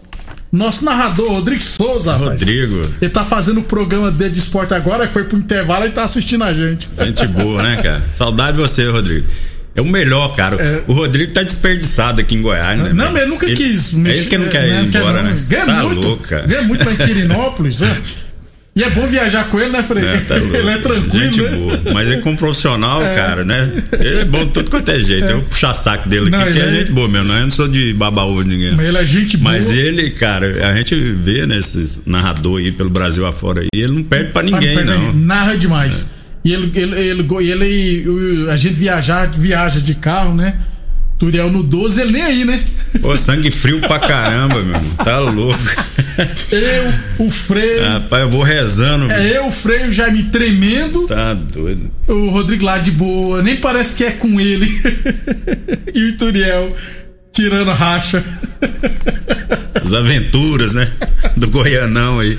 Nosso 0.50 0.86
narrador, 0.86 1.30
Rodrigo 1.34 1.62
Souza, 1.62 2.14
rapaz. 2.14 2.42
Rodrigo. 2.42 2.82
Ele 3.02 3.12
tá 3.12 3.26
fazendo 3.26 3.60
o 3.60 3.64
programa 3.64 4.10
dele 4.10 4.32
de 4.32 4.40
esporte 4.40 4.74
agora, 4.74 5.06
foi 5.08 5.26
pro 5.26 5.38
intervalo 5.38 5.86
e 5.86 5.92
tá 5.92 6.06
assistindo 6.06 6.46
a 6.46 6.54
gente. 6.54 6.88
Gente 6.98 7.28
boa, 7.28 7.62
né, 7.62 7.82
cara? 7.82 8.02
Saudade 8.02 8.56
de 8.56 8.64
você, 8.64 8.88
Rodrigo. 8.90 9.28
É 9.78 9.82
o 9.82 9.86
melhor, 9.86 10.36
cara. 10.36 10.56
É. 10.56 10.84
O 10.88 10.94
Rodrigo 10.94 11.32
tá 11.32 11.44
desperdiçado 11.44 12.20
aqui 12.20 12.34
em 12.34 12.42
Goiás, 12.42 12.80
né? 12.80 12.92
Não, 12.94 13.12
mas 13.12 13.22
ele 13.22 13.32
nunca 13.32 13.46
ele, 13.46 13.56
quis. 13.56 13.94
Mexer, 13.94 14.22
ele 14.22 14.30
que 14.30 14.38
não 14.38 14.48
quer 14.48 14.68
ir 14.68 14.86
embora, 14.88 15.22
não. 15.22 15.30
né? 15.30 15.44
Ganha 15.48 15.66
tá 15.68 15.84
muito. 15.84 16.02
louco, 16.02 16.28
cara. 16.28 16.48
Ganha 16.48 16.64
muito 16.64 16.84
lá 16.84 16.94
em 16.94 16.98
Quirinópolis, 16.98 17.80
né? 17.80 18.02
E 18.76 18.84
é 18.84 18.90
bom 18.92 19.08
viajar 19.08 19.50
com 19.50 19.60
ele, 19.60 19.70
né, 19.70 19.82
Frei? 19.82 20.06
É, 20.06 20.18
tá 20.18 20.38
ele 20.38 20.70
é 20.70 20.78
tranquilo, 20.78 21.10
Gente 21.12 21.42
né? 21.42 21.50
boa. 21.50 21.82
Mas 21.94 22.10
ele 22.10 22.22
como 22.22 22.38
profissional, 22.38 23.04
é. 23.04 23.16
cara, 23.16 23.44
né? 23.44 23.72
Ele 24.00 24.20
é 24.20 24.26
bom 24.26 24.46
de 24.46 24.52
tudo 24.52 24.70
quanto 24.70 24.90
é 24.90 25.00
jeito. 25.00 25.26
É. 25.26 25.32
Eu 25.32 25.38
vou 25.38 25.46
puxar 25.46 25.74
saco 25.74 26.08
dele 26.08 26.30
Não, 26.30 26.40
aqui, 26.42 26.54
que 26.54 26.60
é, 26.60 26.68
é 26.68 26.72
gente 26.72 26.92
boa 26.92 27.08
mesmo, 27.08 27.34
né? 27.34 27.40
Eu 27.40 27.44
não 27.44 27.52
sou 27.52 27.68
de 27.68 27.92
babaú 27.94 28.44
de 28.44 28.50
ninguém. 28.50 28.76
Mas 28.76 28.88
ele 28.88 28.98
é 28.98 29.06
gente 29.06 29.38
boa. 29.38 29.54
Mas 29.56 29.72
ele, 29.72 30.12
cara, 30.12 30.70
a 30.70 30.76
gente 30.76 30.96
vê 30.96 31.48
nesses 31.48 32.02
narrador 32.06 32.60
aí 32.60 32.72
pelo 32.72 32.90
Brasil 32.92 33.26
afora 33.26 33.62
aí, 33.62 33.68
ele 33.74 33.94
não 33.94 34.04
perde 34.04 34.32
pra 34.32 34.44
ninguém, 34.44 34.84
Não, 34.86 35.06
não. 35.06 35.14
Narra 35.14 35.56
demais. 35.56 36.17
E 36.48 36.54
ele, 36.54 36.72
ele, 36.76 37.00
ele, 37.02 37.52
ele, 37.52 38.50
a 38.50 38.56
gente 38.56 38.76
viajar, 38.76 39.30
viaja 39.30 39.82
de 39.82 39.94
carro, 39.94 40.34
né? 40.34 40.58
Turiel 41.20 41.52
no 41.52 41.62
12, 41.62 42.00
ele 42.00 42.14
nem 42.14 42.22
aí, 42.22 42.46
né? 42.46 42.64
Pô, 43.02 43.18
sangue 43.18 43.52
frio 43.52 43.82
pra 43.82 44.00
caramba, 44.00 44.62
meu. 44.62 44.80
Tá 45.04 45.20
louco. 45.20 45.60
Eu, 46.50 47.26
o 47.26 47.30
freio. 47.30 47.84
Rapaz, 47.84 48.24
eu 48.24 48.30
vou 48.30 48.44
rezando. 48.44 49.12
É 49.12 49.38
eu, 49.38 49.48
o 49.48 49.52
freio, 49.52 49.92
já 49.92 50.10
me 50.10 50.24
tremendo. 50.24 51.06
Tá 51.06 51.34
doido. 51.34 51.92
O 52.08 52.30
Rodrigo 52.30 52.64
lá 52.64 52.78
de 52.78 52.92
boa, 52.92 53.44
nem 53.44 53.58
parece 53.58 53.98
que 53.98 54.06
é 54.06 54.12
com 54.12 54.40
ele. 54.40 54.68
e 55.94 56.12
o 56.12 56.18
Turiel 56.18 56.70
tirando 57.34 57.72
racha. 57.72 58.24
As 59.82 59.92
aventuras, 59.92 60.74
né? 60.74 60.90
Do 61.36 61.50
Goianão 61.50 62.22
aí. 62.22 62.38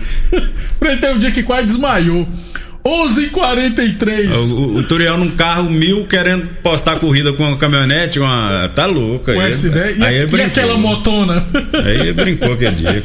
Freio 0.78 0.98
tem 0.98 1.14
um 1.14 1.18
dia 1.18 1.30
que 1.30 1.42
quase 1.42 1.66
desmaiou. 1.66 2.26
11:43. 2.88 4.34
O, 4.34 4.54
o, 4.54 4.76
o 4.78 4.82
Turiel 4.84 5.18
num 5.18 5.30
carro 5.30 5.68
mil 5.68 6.06
querendo 6.06 6.46
postar 6.62 6.98
corrida 6.98 7.32
com 7.32 7.44
uma 7.44 7.56
caminhonete, 7.56 8.18
uma. 8.18 8.70
Tá 8.74 8.86
louco. 8.86 9.26
Com 9.26 9.40
aí, 9.40 9.50
essa 9.50 9.66
ideia. 9.66 9.94
E, 9.96 10.04
aí 10.04 10.18
a, 10.22 10.36
e 10.36 10.42
aquela 10.42 10.78
motona? 10.78 11.46
Aí 11.84 12.12
brincou 12.12 12.54
aquele 12.54 12.76
dia. 12.76 13.02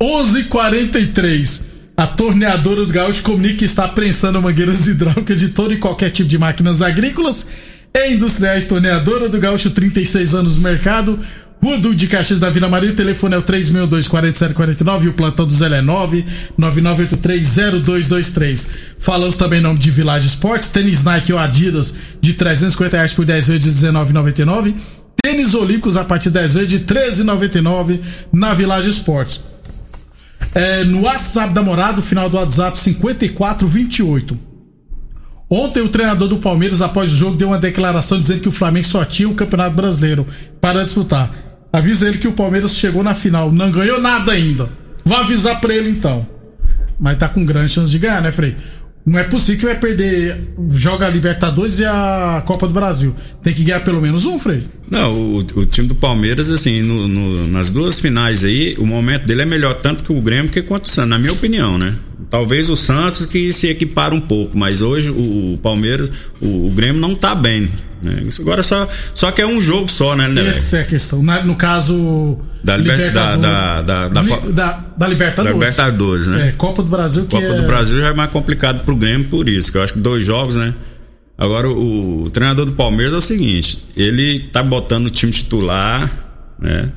11:43. 0.00 1.74
A 1.96 2.08
torneadora 2.08 2.84
do 2.84 2.92
Gaúcho 2.92 3.22
comunica 3.22 3.58
que 3.58 3.64
está 3.64 3.86
prensando 3.86 4.42
mangueiras 4.42 4.86
hidráulicas 4.88 5.38
de 5.38 5.50
todo 5.50 5.72
e 5.72 5.76
qualquer 5.76 6.10
tipo 6.10 6.28
de 6.28 6.36
máquinas 6.36 6.82
agrícolas 6.82 7.46
e 7.94 8.14
industriais. 8.14 8.66
Torneadora 8.66 9.28
do 9.28 9.38
Gaúcho, 9.38 9.70
36 9.70 10.34
anos 10.34 10.56
no 10.56 10.62
mercado. 10.62 11.20
Duque 11.64 11.96
de 11.96 12.06
Caxias 12.06 12.38
da 12.38 12.50
Vila 12.50 12.68
Maria, 12.68 12.90
o 12.90 12.94
telefone 12.94 13.34
é 13.34 13.38
o 13.38 13.42
362-4749 13.42 15.04
e 15.04 15.08
o 15.08 15.14
plantão 15.14 15.46
do 15.46 15.52
Zé 15.52 15.66
é 15.66 15.80
999830223. 15.82 18.68
Falamos 18.98 19.38
também 19.38 19.60
em 19.60 19.62
nome 19.62 19.78
de 19.78 19.90
Village 19.90 20.26
Esportes, 20.26 20.68
tênis 20.68 21.02
Nike 21.02 21.32
ou 21.32 21.38
Adidas 21.38 21.94
de 22.20 22.34
350 22.34 22.96
reais 22.96 23.14
por 23.14 23.24
10 23.24 23.48
vezes 23.48 23.62
de 23.62 23.70
19,99. 23.88 24.74
Tênis 25.22 25.54
Olímpicos 25.54 25.96
a 25.96 26.04
partir 26.04 26.28
de 26.28 26.34
10 26.34 26.54
vezes 26.54 26.68
de 26.68 26.80
13,99 26.80 28.00
na 28.30 28.52
Village 28.52 28.90
Esportes. 28.90 29.40
É, 30.54 30.84
no 30.84 31.00
WhatsApp 31.02 31.54
da 31.54 31.62
Morada, 31.62 31.98
o 31.98 32.02
final 32.02 32.28
do 32.28 32.36
WhatsApp 32.36 32.78
5428. 32.78 34.38
Ontem 35.50 35.82
o 35.82 35.88
treinador 35.88 36.28
do 36.28 36.36
Palmeiras, 36.38 36.82
após 36.82 37.12
o 37.12 37.16
jogo, 37.16 37.36
deu 37.36 37.48
uma 37.48 37.58
declaração 37.58 38.20
dizendo 38.20 38.40
que 38.40 38.48
o 38.48 38.52
Flamengo 38.52 38.86
só 38.86 39.04
tinha 39.04 39.28
o 39.28 39.34
Campeonato 39.34 39.76
Brasileiro 39.76 40.26
para 40.60 40.84
disputar. 40.84 41.30
Avisa 41.74 42.06
ele 42.06 42.18
que 42.18 42.28
o 42.28 42.32
Palmeiras 42.32 42.76
chegou 42.76 43.02
na 43.02 43.14
final, 43.14 43.50
não 43.50 43.68
ganhou 43.68 44.00
nada 44.00 44.30
ainda. 44.30 44.68
Vou 45.04 45.18
avisar 45.18 45.60
pra 45.60 45.74
ele 45.74 45.90
então. 45.90 46.24
Mas 47.00 47.18
tá 47.18 47.28
com 47.28 47.44
grande 47.44 47.72
chance 47.72 47.90
de 47.90 47.98
ganhar, 47.98 48.22
né, 48.22 48.30
Frei? 48.30 48.54
Não 49.04 49.18
é 49.18 49.24
possível 49.24 49.58
que 49.58 49.66
vai 49.66 49.74
perder. 49.74 50.54
Joga 50.70 51.08
a 51.08 51.10
Libertadores 51.10 51.80
e 51.80 51.84
a 51.84 52.40
Copa 52.46 52.68
do 52.68 52.72
Brasil. 52.72 53.12
Tem 53.42 53.52
que 53.52 53.64
ganhar 53.64 53.80
pelo 53.80 54.00
menos 54.00 54.24
um, 54.24 54.38
Frei. 54.38 54.62
Não, 54.88 55.12
o, 55.12 55.38
o 55.38 55.66
time 55.66 55.88
do 55.88 55.96
Palmeiras, 55.96 56.48
assim, 56.48 56.80
no, 56.80 57.08
no, 57.08 57.48
nas 57.48 57.72
duas 57.72 57.98
finais 57.98 58.44
aí, 58.44 58.76
o 58.78 58.86
momento 58.86 59.26
dele 59.26 59.42
é 59.42 59.44
melhor 59.44 59.74
tanto 59.74 60.04
que 60.04 60.12
o 60.12 60.20
Grêmio 60.20 60.52
que 60.52 60.62
quanto 60.62 60.84
o 60.84 60.88
Santos, 60.88 61.10
na 61.10 61.18
minha 61.18 61.32
opinião, 61.32 61.76
né? 61.76 61.92
Talvez 62.30 62.70
o 62.70 62.76
Santos 62.76 63.26
que 63.26 63.52
se 63.52 63.66
equipara 63.66 64.14
um 64.14 64.20
pouco, 64.20 64.56
mas 64.56 64.80
hoje 64.80 65.10
o, 65.10 65.54
o 65.54 65.58
Palmeiras, 65.58 66.08
o, 66.40 66.68
o, 66.68 66.70
Grêmio 66.70 67.00
não 67.00 67.16
tá 67.16 67.34
bem. 67.34 67.68
Né? 68.04 68.22
Agora 68.38 68.62
só, 68.62 68.88
só 69.14 69.30
que 69.30 69.40
é 69.40 69.46
um 69.46 69.60
jogo 69.60 69.88
só, 69.90 70.14
né, 70.14 70.28
né 70.28 70.48
Essa 70.48 70.78
é 70.78 70.80
a 70.82 70.84
questão. 70.84 71.22
Na, 71.22 71.42
no 71.42 71.56
caso. 71.56 72.38
Da, 72.62 72.76
liber, 72.76 73.12
da, 73.12 73.36
da, 73.36 73.82
da, 73.82 74.08
da, 74.08 74.22
da, 74.50 74.84
da 74.96 75.08
Libertadores. 75.08 75.36
Da 75.36 75.52
Libertadores, 75.52 76.26
né? 76.26 76.48
É, 76.48 76.52
Copa 76.52 76.82
do 76.82 76.88
Brasil 76.88 77.24
que 77.24 77.30
Copa 77.30 77.46
é... 77.46 77.60
do 77.60 77.66
Brasil 77.66 78.00
já 78.00 78.08
é 78.08 78.12
mais 78.12 78.30
complicado 78.30 78.84
pro 78.84 78.94
Grêmio 78.94 79.28
por 79.28 79.48
isso, 79.48 79.72
que 79.72 79.78
eu 79.78 79.82
acho 79.82 79.94
que 79.94 79.98
dois 79.98 80.24
jogos, 80.24 80.56
né? 80.56 80.74
Agora 81.36 81.68
o, 81.68 82.24
o 82.24 82.30
treinador 82.30 82.66
do 82.66 82.72
Palmeiras 82.72 83.12
é 83.12 83.16
o 83.16 83.20
seguinte, 83.20 83.84
ele 83.96 84.38
tá 84.38 84.62
botando 84.62 85.06
o 85.06 85.10
time 85.10 85.32
titular, 85.32 86.10
né? 86.58 86.90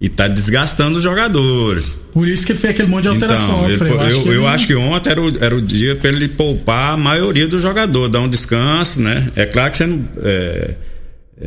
E 0.00 0.08
tá 0.08 0.26
desgastando 0.26 0.96
os 0.96 1.02
jogadores. 1.02 2.00
Por 2.12 2.26
isso 2.26 2.46
que 2.46 2.52
ele 2.52 2.58
fez 2.58 2.72
aquele 2.72 2.88
monte 2.88 3.02
de 3.02 3.08
alteração, 3.08 3.70
então, 3.70 3.86
ele, 3.86 3.94
eu, 3.94 4.00
acho, 4.00 4.16
eu, 4.16 4.22
que 4.22 4.28
ele... 4.28 4.36
eu 4.38 4.48
acho 4.48 4.66
que 4.66 4.74
ontem 4.74 5.10
era 5.10 5.20
o, 5.20 5.44
era 5.44 5.54
o 5.54 5.60
dia 5.60 5.94
para 5.94 6.08
ele 6.08 6.26
poupar 6.26 6.94
a 6.94 6.96
maioria 6.96 7.46
do 7.46 7.60
jogador, 7.60 8.08
dar 8.08 8.20
um 8.20 8.28
descanso, 8.28 9.02
né? 9.02 9.28
É 9.36 9.44
claro 9.44 9.70
que 9.70 9.76
você 9.76 9.86
não. 9.86 10.02
É, 10.22 10.74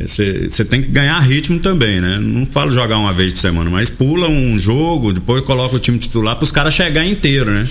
você, 0.06 0.48
você 0.48 0.64
tem 0.64 0.82
que 0.82 0.88
ganhar 0.88 1.18
ritmo 1.20 1.58
também, 1.58 2.00
né? 2.00 2.18
Não 2.20 2.46
falo 2.46 2.70
jogar 2.70 2.98
uma 2.98 3.12
vez 3.12 3.32
por 3.32 3.40
semana, 3.40 3.70
mas 3.70 3.90
pula 3.90 4.28
um 4.28 4.56
jogo, 4.56 5.12
depois 5.12 5.42
coloca 5.44 5.74
o 5.74 5.78
time 5.78 5.98
titular 5.98 6.36
para 6.36 6.44
os 6.44 6.52
caras 6.52 6.74
chegar 6.74 7.04
inteiro, 7.04 7.50
né? 7.50 7.66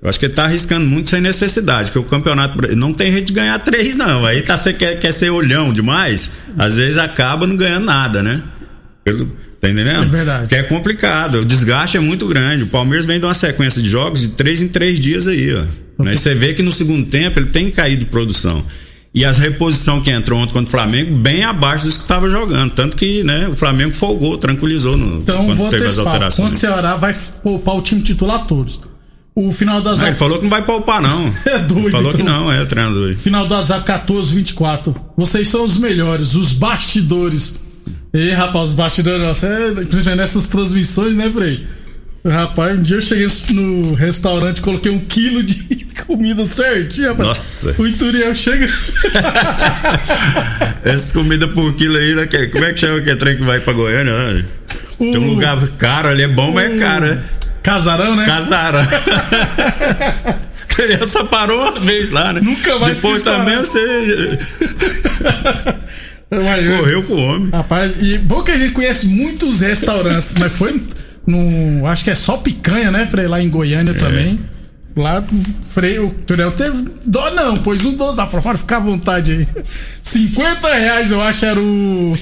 Eu 0.00 0.08
acho 0.08 0.18
que 0.18 0.26
ele 0.26 0.34
tá 0.34 0.44
arriscando 0.44 0.86
muito 0.86 1.10
sem 1.10 1.20
necessidade, 1.20 1.90
porque 1.90 1.98
o 1.98 2.08
campeonato 2.08 2.76
não 2.76 2.92
tem 2.92 3.10
jeito 3.10 3.28
de 3.28 3.32
ganhar 3.32 3.58
três, 3.58 3.96
não. 3.96 4.24
Aí 4.24 4.42
tá, 4.42 4.56
você 4.56 4.72
quer, 4.72 5.00
quer 5.00 5.12
ser 5.12 5.30
olhão 5.30 5.72
demais, 5.72 6.32
às 6.56 6.76
vezes 6.76 6.98
acaba 6.98 7.46
não 7.46 7.56
ganhando 7.56 7.86
nada, 7.86 8.22
né? 8.22 8.42
Pelo, 9.02 9.30
tá 9.60 9.68
entendendo? 9.68 10.02
É 10.02 10.06
verdade. 10.06 10.40
Porque 10.42 10.54
é 10.54 10.62
complicado, 10.62 11.40
o 11.40 11.44
desgaste 11.44 11.96
é 11.96 12.00
muito 12.00 12.26
grande. 12.26 12.64
O 12.64 12.68
Palmeiras 12.68 13.06
vem 13.06 13.18
de 13.18 13.26
uma 13.26 13.34
sequência 13.34 13.82
de 13.82 13.88
jogos 13.88 14.20
de 14.20 14.28
três 14.28 14.62
em 14.62 14.68
três 14.68 14.98
dias 14.98 15.26
aí, 15.26 15.54
ó. 15.54 15.64
Mas 15.98 16.20
você 16.20 16.34
vê 16.34 16.54
que 16.54 16.62
no 16.62 16.70
segundo 16.70 17.08
tempo 17.08 17.40
ele 17.40 17.48
tem 17.48 17.70
caído 17.70 18.04
de 18.04 18.10
produção. 18.10 18.64
E 19.12 19.24
as 19.24 19.38
reposição 19.38 20.00
que 20.00 20.10
entrou 20.10 20.38
ontem 20.38 20.52
contra 20.52 20.68
o 20.68 20.70
Flamengo, 20.70 21.16
bem 21.16 21.42
abaixo 21.42 21.84
dos 21.84 21.96
que 21.96 22.02
estava 22.02 22.28
jogando. 22.28 22.70
Tanto 22.70 22.96
que 22.96 23.24
né, 23.24 23.48
o 23.48 23.56
Flamengo 23.56 23.92
folgou, 23.92 24.36
tranquilizou 24.38 24.96
no, 24.96 25.18
então, 25.18 25.54
vou 25.56 25.70
teve 25.70 25.84
antecipar. 25.84 26.06
as 26.06 26.12
alterações. 26.12 26.48
Quando 26.48 26.54
o 26.54 26.58
Ceará 26.58 26.94
vai 26.94 27.16
poupar 27.42 27.76
o 27.76 27.82
time 27.82 28.02
titular 28.02 28.46
todos. 28.46 28.80
O 29.34 29.52
final 29.52 29.80
do 29.80 29.88
WhatsApp. 29.88 30.04
Ah, 30.04 30.08
ele 30.10 30.18
falou 30.18 30.38
que 30.38 30.44
não 30.44 30.50
vai 30.50 30.62
poupar, 30.62 31.00
não. 31.00 31.32
é 31.46 31.58
doido. 31.58 31.80
Ele 31.80 31.90
falou 31.90 32.12
então. 32.12 32.24
que 32.24 32.30
não, 32.30 32.52
é 32.52 32.62
o 32.62 32.66
treinador. 32.66 33.14
Final 33.14 33.46
do 33.46 33.54
WhatsApp 33.54 33.80
1424. 33.80 34.94
Vocês 35.16 35.48
são 35.48 35.64
os 35.64 35.78
melhores, 35.78 36.34
os 36.34 36.52
bastidores. 36.52 37.58
E 38.12 38.30
rapaz, 38.30 38.70
os 38.70 38.74
bastidores, 38.74 39.20
nossa, 39.22 39.46
é, 39.46 39.70
principalmente 39.72 40.16
nessas 40.16 40.48
transmissões, 40.48 41.16
né, 41.16 41.30
Frei? 41.30 41.66
Rapaz, 42.26 42.78
um 42.78 42.82
dia 42.82 42.96
eu 42.96 43.00
cheguei 43.00 43.28
no 43.50 43.94
restaurante, 43.94 44.60
coloquei 44.60 44.90
um 44.90 44.98
quilo 44.98 45.42
de 45.42 45.86
comida 46.06 46.44
certinho, 46.46 47.08
rapaz. 47.08 47.28
Nossa. 47.28 47.74
O 47.78 47.86
Ituriel 47.86 48.34
chega. 48.34 48.66
Essas 50.84 51.12
comidas 51.12 51.50
por 51.52 51.74
quilo 51.74 51.96
aí, 51.96 52.14
né? 52.14 52.26
Como 52.50 52.64
é 52.64 52.72
que 52.72 52.80
chama 52.80 53.00
que 53.00 53.10
é 53.10 53.16
trem 53.16 53.36
que 53.36 53.44
vai 53.44 53.60
pra 53.60 53.72
Goiânia, 53.72 54.12
né? 54.12 54.44
Tem 54.98 55.16
um 55.16 55.28
lugar 55.28 55.66
caro 55.78 56.08
ali, 56.08 56.24
é 56.24 56.28
bom, 56.28 56.52
mas 56.52 56.72
é 56.72 56.78
caro, 56.78 57.06
né? 57.06 57.22
Casarão, 57.62 58.16
né? 58.16 58.26
Casarão. 58.26 58.84
Criança 60.68 61.24
parou 61.24 61.60
uma 61.60 61.78
vez 61.80 62.10
lá, 62.10 62.32
né? 62.32 62.40
Nunca 62.42 62.78
mais 62.78 63.00
Depois 63.00 63.22
também 63.22 63.58
você. 63.58 63.78
Correu 66.30 67.02
com 67.04 67.14
o 67.14 67.22
homem. 67.22 67.50
Rapaz, 67.50 67.92
e 68.00 68.18
bom 68.18 68.42
que 68.42 68.50
a 68.50 68.58
gente 68.58 68.72
conhece 68.72 69.06
muitos 69.06 69.60
restaurantes, 69.60 70.34
mas 70.38 70.52
foi 70.52 70.80
no. 71.26 71.86
Acho 71.86 72.04
que 72.04 72.10
é 72.10 72.14
só 72.14 72.36
picanha, 72.36 72.90
né, 72.90 73.06
Frei? 73.06 73.26
Lá 73.26 73.42
em 73.42 73.48
Goiânia 73.48 73.92
é. 73.92 73.94
também. 73.94 74.38
Lá, 74.96 75.24
Frei, 75.70 75.98
o 75.98 76.10
Turel 76.10 76.50
teve 76.50 76.86
dó 77.04 77.30
não, 77.30 77.56
pôs 77.56 77.84
um 77.84 77.94
doce 77.94 78.18
lá 78.18 78.26
fora, 78.26 78.58
ficar 78.58 78.78
à 78.78 78.80
vontade 78.80 79.30
aí. 79.32 79.64
50 80.02 80.74
reais 80.74 81.12
eu 81.12 81.22
acho 81.22 81.44
era 81.44 81.60
o. 81.60 82.12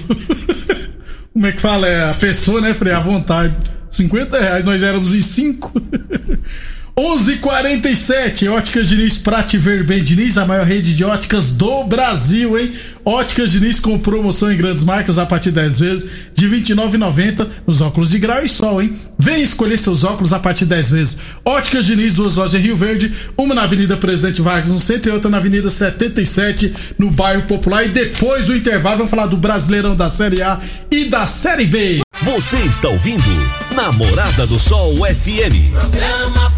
Como 1.33 1.47
é 1.47 1.53
que 1.53 1.61
fala? 1.61 1.89
É 1.89 2.11
a 2.11 2.15
pessoa, 2.15 2.61
né, 2.61 2.75
Frei? 2.75 2.93
À 2.93 3.01
vontade. 3.01 3.55
50 3.91 4.39
reais, 4.39 4.65
nós 4.65 4.83
éramos 4.83 5.15
em 5.15 5.23
5. 5.23 5.83
11:47 6.99 8.49
Óticas 8.49 8.89
Diniz 8.89 9.19
Prate 9.19 9.59
Ver 9.59 9.85
bem 9.85 10.03
Diniz, 10.03 10.39
a 10.39 10.47
maior 10.47 10.65
rede 10.65 10.95
de 10.95 11.05
óticas 11.05 11.53
do 11.53 11.85
Brasil, 11.85 12.59
hein? 12.59 12.73
Óticas 13.05 13.53
Diniz 13.53 13.79
com 13.79 13.99
promoção 13.99 14.51
em 14.51 14.57
grandes 14.57 14.83
marcas 14.83 15.19
a 15.19 15.27
partir 15.27 15.51
de 15.51 15.57
10 15.57 15.81
vezes 15.81 16.11
de 16.35 16.49
R$ 16.49 16.57
29,90 16.57 17.49
nos 17.67 17.83
óculos 17.83 18.09
de 18.09 18.19
grau 18.19 18.43
e 18.43 18.49
sol, 18.49 18.81
hein? 18.81 18.97
Vem 19.19 19.43
escolher 19.43 19.77
seus 19.77 20.05
óculos 20.05 20.33
a 20.33 20.39
partir 20.39 20.65
de 20.65 20.71
10 20.71 20.91
vezes. 20.91 21.19
Óticas 21.45 21.85
Diniz, 21.85 22.15
duas 22.15 22.37
lojas 22.37 22.55
em 22.55 22.65
Rio 22.65 22.77
Verde, 22.79 23.15
uma 23.37 23.55
na 23.55 23.65
Avenida 23.65 23.99
Presidente 23.99 24.41
Vargas 24.41 24.71
no 24.71 24.81
centro 24.81 25.11
e 25.11 25.13
outra 25.13 25.31
na 25.31 25.37
Avenida 25.37 25.69
77 25.69 26.95
no 26.99 27.11
bairro 27.11 27.43
Popular. 27.43 27.85
E 27.85 27.91
depois 27.91 28.47
do 28.47 28.57
intervalo 28.57 28.97
vamos 28.97 29.11
falar 29.11 29.27
do 29.27 29.37
Brasileirão 29.37 29.95
da 29.95 30.09
Série 30.09 30.41
A 30.41 30.59
e 30.91 31.05
da 31.05 31.27
Série 31.27 31.67
B. 31.67 32.01
Você 32.23 32.57
está 32.57 32.89
ouvindo 32.89 33.23
Namorada 33.75 34.47
do 34.47 34.59
Sol 34.59 34.95
FM. 34.97 35.71
Programa 35.73 36.51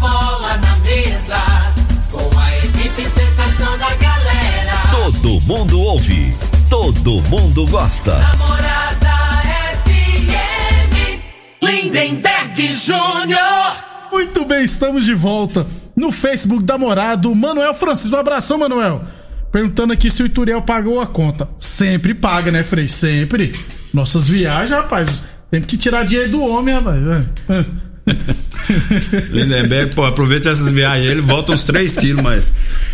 Com 2.11 2.39
a 2.39 2.57
equipe 2.57 3.03
sensação 3.03 3.77
da 3.77 3.95
galera. 3.95 4.73
Todo 4.91 5.41
mundo 5.41 5.79
ouve 5.79 6.33
todo 6.69 7.21
mundo 7.23 7.65
gosta. 7.65 8.15
Namorada 8.15 9.09
FM, 9.83 11.19
Lindenberg 11.61 12.73
Júnior. 12.73 13.75
Muito 14.11 14.45
bem, 14.45 14.63
estamos 14.63 15.03
de 15.03 15.15
volta 15.15 15.65
no 15.95 16.11
Facebook 16.11 16.63
da 16.63 16.77
Morada. 16.77 17.27
O 17.27 17.35
Manuel 17.35 17.73
Francisco, 17.73 18.15
um 18.15 18.19
abração, 18.19 18.59
Manuel. 18.59 19.03
Perguntando 19.51 19.93
aqui 19.93 20.11
se 20.11 20.21
o 20.21 20.27
Ituriel 20.27 20.61
pagou 20.61 21.01
a 21.01 21.07
conta. 21.07 21.49
Sempre 21.57 22.13
paga, 22.13 22.51
né, 22.51 22.63
Frei? 22.63 22.87
Sempre. 22.87 23.51
Nossas 23.91 24.27
viagens, 24.27 24.69
rapaz. 24.69 25.23
Tem 25.49 25.61
que 25.61 25.75
tirar 25.75 26.05
dinheiro 26.05 26.31
do 26.31 26.43
homem, 26.43 26.75
rapaz. 26.75 26.99
Lindenberg, 29.31 29.95
pô, 29.95 30.05
aproveita 30.05 30.49
essas 30.49 30.69
viagens, 30.69 31.09
ele 31.09 31.21
volta 31.21 31.51
uns 31.51 31.63
3 31.63 31.95
quilos, 31.97 32.23
mas. 32.23 32.43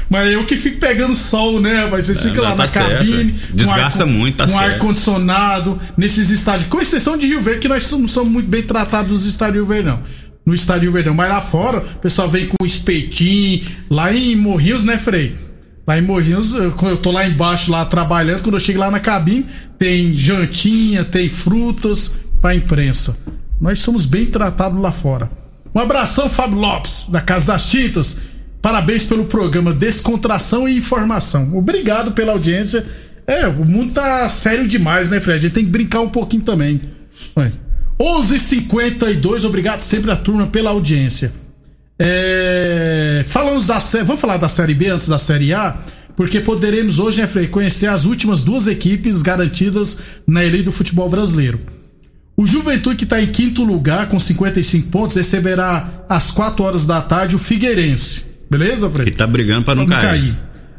Mas 0.09 0.31
eu 0.31 0.45
que 0.45 0.55
fico 0.55 0.79
pegando 0.79 1.15
sol, 1.15 1.59
né, 1.59 1.83
rapaz? 1.83 2.05
Vocês 2.05 2.21
ficam 2.21 2.43
lá 2.43 2.55
mas 2.55 2.73
na 2.73 2.81
tá 2.81 2.87
certo, 2.87 2.99
cabine. 2.99 3.35
Desgasta 3.53 4.03
ar, 4.03 4.09
muito, 4.09 4.37
tá 4.37 4.45
Com 4.45 4.53
certo. 4.53 4.73
ar-condicionado, 4.73 5.79
nesses 5.97 6.29
estádios. 6.29 6.69
Com 6.69 6.79
exceção 6.79 7.17
de 7.17 7.25
Rio 7.27 7.41
Verde, 7.41 7.61
que 7.61 7.67
nós 7.67 7.89
não 7.91 8.07
somos 8.07 8.31
muito 8.31 8.47
bem 8.47 8.61
tratados 8.61 9.11
nos 9.11 9.25
estádios 9.25 9.55
Rio 9.55 9.65
Verde, 9.65 9.89
não. 9.89 9.99
No 10.45 10.53
estádio 10.53 10.81
de 10.81 10.85
Rio 10.85 10.93
Verde, 10.93 11.09
não. 11.09 11.15
Mas 11.15 11.29
lá 11.29 11.41
fora, 11.41 11.79
o 11.79 11.99
pessoal 11.99 12.29
vem 12.29 12.45
com 12.45 12.65
espetinho. 12.65 13.63
Lá 13.89 14.13
em 14.13 14.35
Morrinhos, 14.35 14.83
né, 14.83 14.97
Frei? 14.97 15.35
Lá 15.87 15.97
em 15.97 16.01
Morrinhos, 16.01 16.53
quando 16.77 16.91
eu 16.91 16.97
tô 16.97 17.11
lá 17.11 17.27
embaixo, 17.27 17.71
lá 17.71 17.83
trabalhando, 17.85 18.41
quando 18.43 18.55
eu 18.55 18.59
chego 18.59 18.79
lá 18.79 18.91
na 18.91 18.99
cabine, 18.99 19.45
tem 19.77 20.13
jantinha, 20.13 21.03
tem 21.03 21.29
frutas 21.29 22.15
pra 22.41 22.55
imprensa. 22.55 23.17
Nós 23.59 23.79
somos 23.79 24.05
bem 24.05 24.25
tratados 24.27 24.79
lá 24.79 24.91
fora. 24.91 25.31
Um 25.75 25.79
abração, 25.81 26.29
Fábio 26.29 26.57
Lopes, 26.57 27.09
da 27.09 27.19
Casa 27.19 27.47
das 27.47 27.65
Tintas. 27.65 28.15
Parabéns 28.61 29.03
pelo 29.03 29.25
programa 29.25 29.73
Descontração 29.73 30.69
e 30.69 30.77
Informação. 30.77 31.57
Obrigado 31.57 32.13
pela 32.13 32.31
audiência. 32.31 32.85
É, 33.27 33.45
o 33.45 33.65
mundo 33.65 33.93
tá 33.93 34.29
sério 34.29 34.69
demais, 34.69 35.09
né, 35.09 35.19
Fred? 35.19 35.39
A 35.39 35.41
gente 35.41 35.53
tem 35.53 35.65
que 35.65 35.71
brincar 35.71 35.99
um 35.99 36.07
pouquinho 36.07 36.43
também. 36.43 36.79
Ué. 37.35 37.51
11:52. 37.99 39.43
Obrigado 39.43 39.81
sempre 39.81 40.11
a 40.11 40.15
turma 40.15 40.47
pela 40.47 40.69
audiência. 40.69 41.33
É, 41.99 43.25
falamos 43.27 43.67
da 43.67 43.81
série. 43.81 44.05
Vamos 44.05 44.21
falar 44.21 44.37
da 44.37 44.47
série 44.47 44.73
B 44.73 44.87
antes 44.87 45.09
da 45.09 45.17
série 45.17 45.53
A? 45.53 45.75
Porque 46.15 46.39
poderemos 46.39 46.99
hoje, 46.99 47.19
né, 47.19 47.27
Frei, 47.27 47.47
conhecer 47.47 47.87
as 47.87 48.05
últimas 48.05 48.43
duas 48.43 48.65
equipes 48.65 49.21
garantidas 49.21 49.97
na 50.25 50.41
elite 50.41 50.63
do 50.63 50.71
futebol 50.71 51.09
brasileiro. 51.09 51.59
O 52.37 52.45
Juventude, 52.45 52.97
que 52.97 53.03
está 53.05 53.21
em 53.21 53.27
quinto 53.27 53.63
lugar 53.63 54.09
com 54.09 54.19
55 54.19 54.89
pontos, 54.89 55.15
receberá 55.15 56.03
às 56.09 56.31
4 56.31 56.63
horas 56.63 56.85
da 56.85 57.01
tarde 57.01 57.35
o 57.35 57.39
Figueirense. 57.39 58.23
Beleza, 58.51 58.89
Frei? 58.89 59.05
Que 59.05 59.17
tá 59.17 59.25
brigando 59.25 59.63
pra 59.63 59.73
não, 59.75 59.85
cair. 59.85 60.35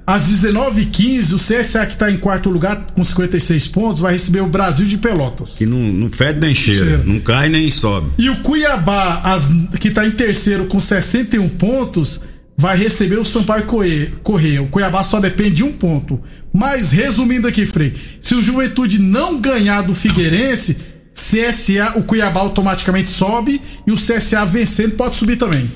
Às 0.06 0.28
19h15, 0.28 1.32
o 1.32 1.36
CSA, 1.36 1.84
que 1.86 1.94
está 1.94 2.10
em 2.10 2.16
quarto 2.18 2.48
lugar 2.50 2.92
com 2.94 3.02
56 3.02 3.66
pontos, 3.68 4.00
vai 4.02 4.12
receber 4.12 4.40
o 4.40 4.46
Brasil 4.46 4.86
de 4.86 4.98
Pelotas. 4.98 5.56
Que 5.56 5.66
não, 5.66 5.78
não 5.78 6.08
fede 6.10 6.38
nem 6.38 6.54
cheira, 6.54 6.78
Cheira. 6.86 7.02
não 7.04 7.18
cai 7.20 7.48
nem 7.48 7.68
sobe. 7.70 8.10
E 8.18 8.28
o 8.30 8.36
Cuiabá, 8.36 9.20
as- 9.24 9.50
que 9.80 9.88
está 9.88 10.06
em 10.06 10.12
terceiro 10.12 10.66
com 10.66 10.78
61 10.78 11.48
pontos, 11.48 12.20
vai 12.56 12.76
receber 12.78 13.18
o 13.18 13.24
Sampaio 13.24 13.64
Corre- 13.64 14.12
Correia. 14.22 14.62
O 14.62 14.68
Cuiabá 14.68 15.02
só 15.02 15.18
depende 15.18 15.56
de 15.56 15.64
um 15.64 15.72
ponto. 15.72 16.20
Mas, 16.52 16.92
resumindo 16.92 17.48
aqui, 17.48 17.66
Frei, 17.66 17.94
se 18.20 18.34
o 18.34 18.42
Juventude 18.42 19.00
não 19.00 19.40
ganhar 19.40 19.82
do 19.82 19.94
Figueirense, 19.94 20.76
CSA, 21.16 21.94
o 21.96 22.02
Cuiabá 22.02 22.40
automaticamente 22.40 23.08
sobe 23.10 23.60
e 23.86 23.90
o 23.90 23.96
CSA 23.96 24.44
vencendo 24.44 24.92
pode 24.96 25.16
subir 25.16 25.36
também. 25.36 25.68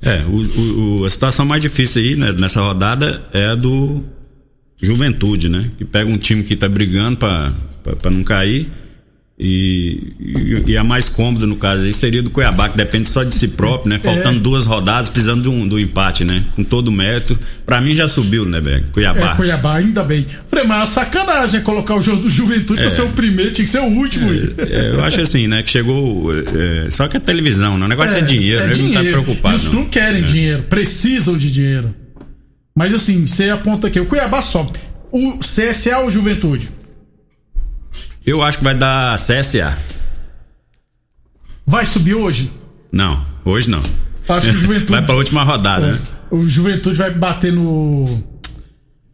É, 0.00 0.22
o, 0.24 1.00
o- 1.00 1.04
a 1.04 1.10
situação 1.10 1.44
mais 1.44 1.60
difícil 1.60 2.00
aí, 2.00 2.14
né, 2.16 2.32
nessa 2.32 2.60
rodada 2.60 3.22
é 3.32 3.46
a 3.48 3.54
do 3.54 4.04
Juventude, 4.80 5.48
né? 5.48 5.70
Que 5.78 5.84
pega 5.84 6.10
um 6.10 6.18
time 6.18 6.42
que 6.44 6.54
tá 6.56 6.68
brigando 6.68 7.16
pra 7.18 7.52
não 8.10 8.22
cair. 8.22 8.68
E, 9.36 10.12
e, 10.20 10.70
e 10.70 10.76
a 10.76 10.84
mais 10.84 11.08
cômoda, 11.08 11.44
no 11.44 11.56
caso 11.56 11.84
aí, 11.84 11.92
seria 11.92 12.22
do 12.22 12.30
Cuiabá, 12.30 12.68
que 12.68 12.76
depende 12.76 13.08
só 13.08 13.24
de 13.24 13.34
si 13.34 13.48
próprio, 13.48 13.88
né? 13.90 13.98
Faltando 14.02 14.38
É. 14.38 14.40
duas 14.40 14.64
rodadas, 14.64 15.08
precisando 15.08 15.42
de 15.42 15.48
um, 15.48 15.66
do 15.66 15.78
empate, 15.80 16.24
né? 16.24 16.40
Com 16.54 16.62
todo 16.62 16.86
o 16.88 16.92
mérito. 16.92 17.36
Pra 17.66 17.80
mim 17.80 17.96
já 17.96 18.06
subiu, 18.06 18.44
né, 18.44 18.60
velho? 18.60 18.84
Cuiabá. 18.92 19.32
É, 19.32 19.34
Cuiabá, 19.36 19.76
ainda 19.78 20.04
bem. 20.04 20.24
Falei, 20.46 20.64
mas 20.64 20.90
é 20.90 20.92
sacanagem 20.92 21.62
colocar 21.62 21.96
o 21.96 22.00
jogo 22.00 22.22
do 22.22 22.30
Juventude 22.30 22.76
pra 22.78 22.86
É. 22.86 22.88
ser 22.88 23.02
o 23.02 23.08
primeiro, 23.08 23.52
tinha 23.52 23.64
que 23.64 23.70
ser 23.72 23.80
o 23.80 23.86
último. 23.86 24.30
É, 24.56 24.90
eu 24.92 25.02
acho 25.02 25.20
assim, 25.20 25.48
né? 25.48 25.64
Que 25.64 25.70
chegou. 25.70 26.30
é, 26.32 26.88
só 26.90 27.08
que 27.08 27.16
é 27.16 27.20
televisão, 27.20 27.76
né? 27.76 27.86
O 27.86 27.88
negócio 27.88 28.16
é, 28.16 28.20
dinheiro, 28.20 28.62
é 28.62 28.70
ele 28.70 28.82
não 28.84 28.92
tá 28.92 28.98
dinheiro. 29.00 29.22
preocupado. 29.24 29.54
E 29.54 29.56
os 29.56 29.64
não. 29.64 29.70
clubes 29.72 29.90
querem 29.90 30.22
dinheiro, 30.22 30.62
precisam 30.64 31.36
de 31.36 31.50
dinheiro. 31.50 31.92
Mas 32.76 32.94
assim, 32.94 33.26
você 33.26 33.50
aponta 33.50 33.88
aqui, 33.88 33.98
o 33.98 34.06
Cuiabá 34.06 34.40
sobe. 34.40 34.78
O 35.10 35.38
CSA 35.38 35.98
ou 35.98 36.10
Juventude? 36.10 36.68
Eu 38.26 38.42
acho 38.42 38.58
que 38.58 38.64
vai 38.64 38.74
dar 38.74 39.16
CSA. 39.18 39.76
Vai 41.66 41.86
subir 41.86 42.14
hoje? 42.14 42.50
Não, 42.92 43.24
hoje 43.44 43.68
não. 43.68 43.82
Acho 44.28 44.50
que 44.50 44.56
o 44.56 44.58
Juventude. 44.60 44.92
Vai 44.92 45.02
pra 45.04 45.14
última 45.14 45.42
rodada, 45.42 45.92
né? 45.92 45.98
O 46.30 46.48
Juventude 46.48 46.96
vai 46.96 47.10
bater 47.10 47.52
no. 47.52 48.06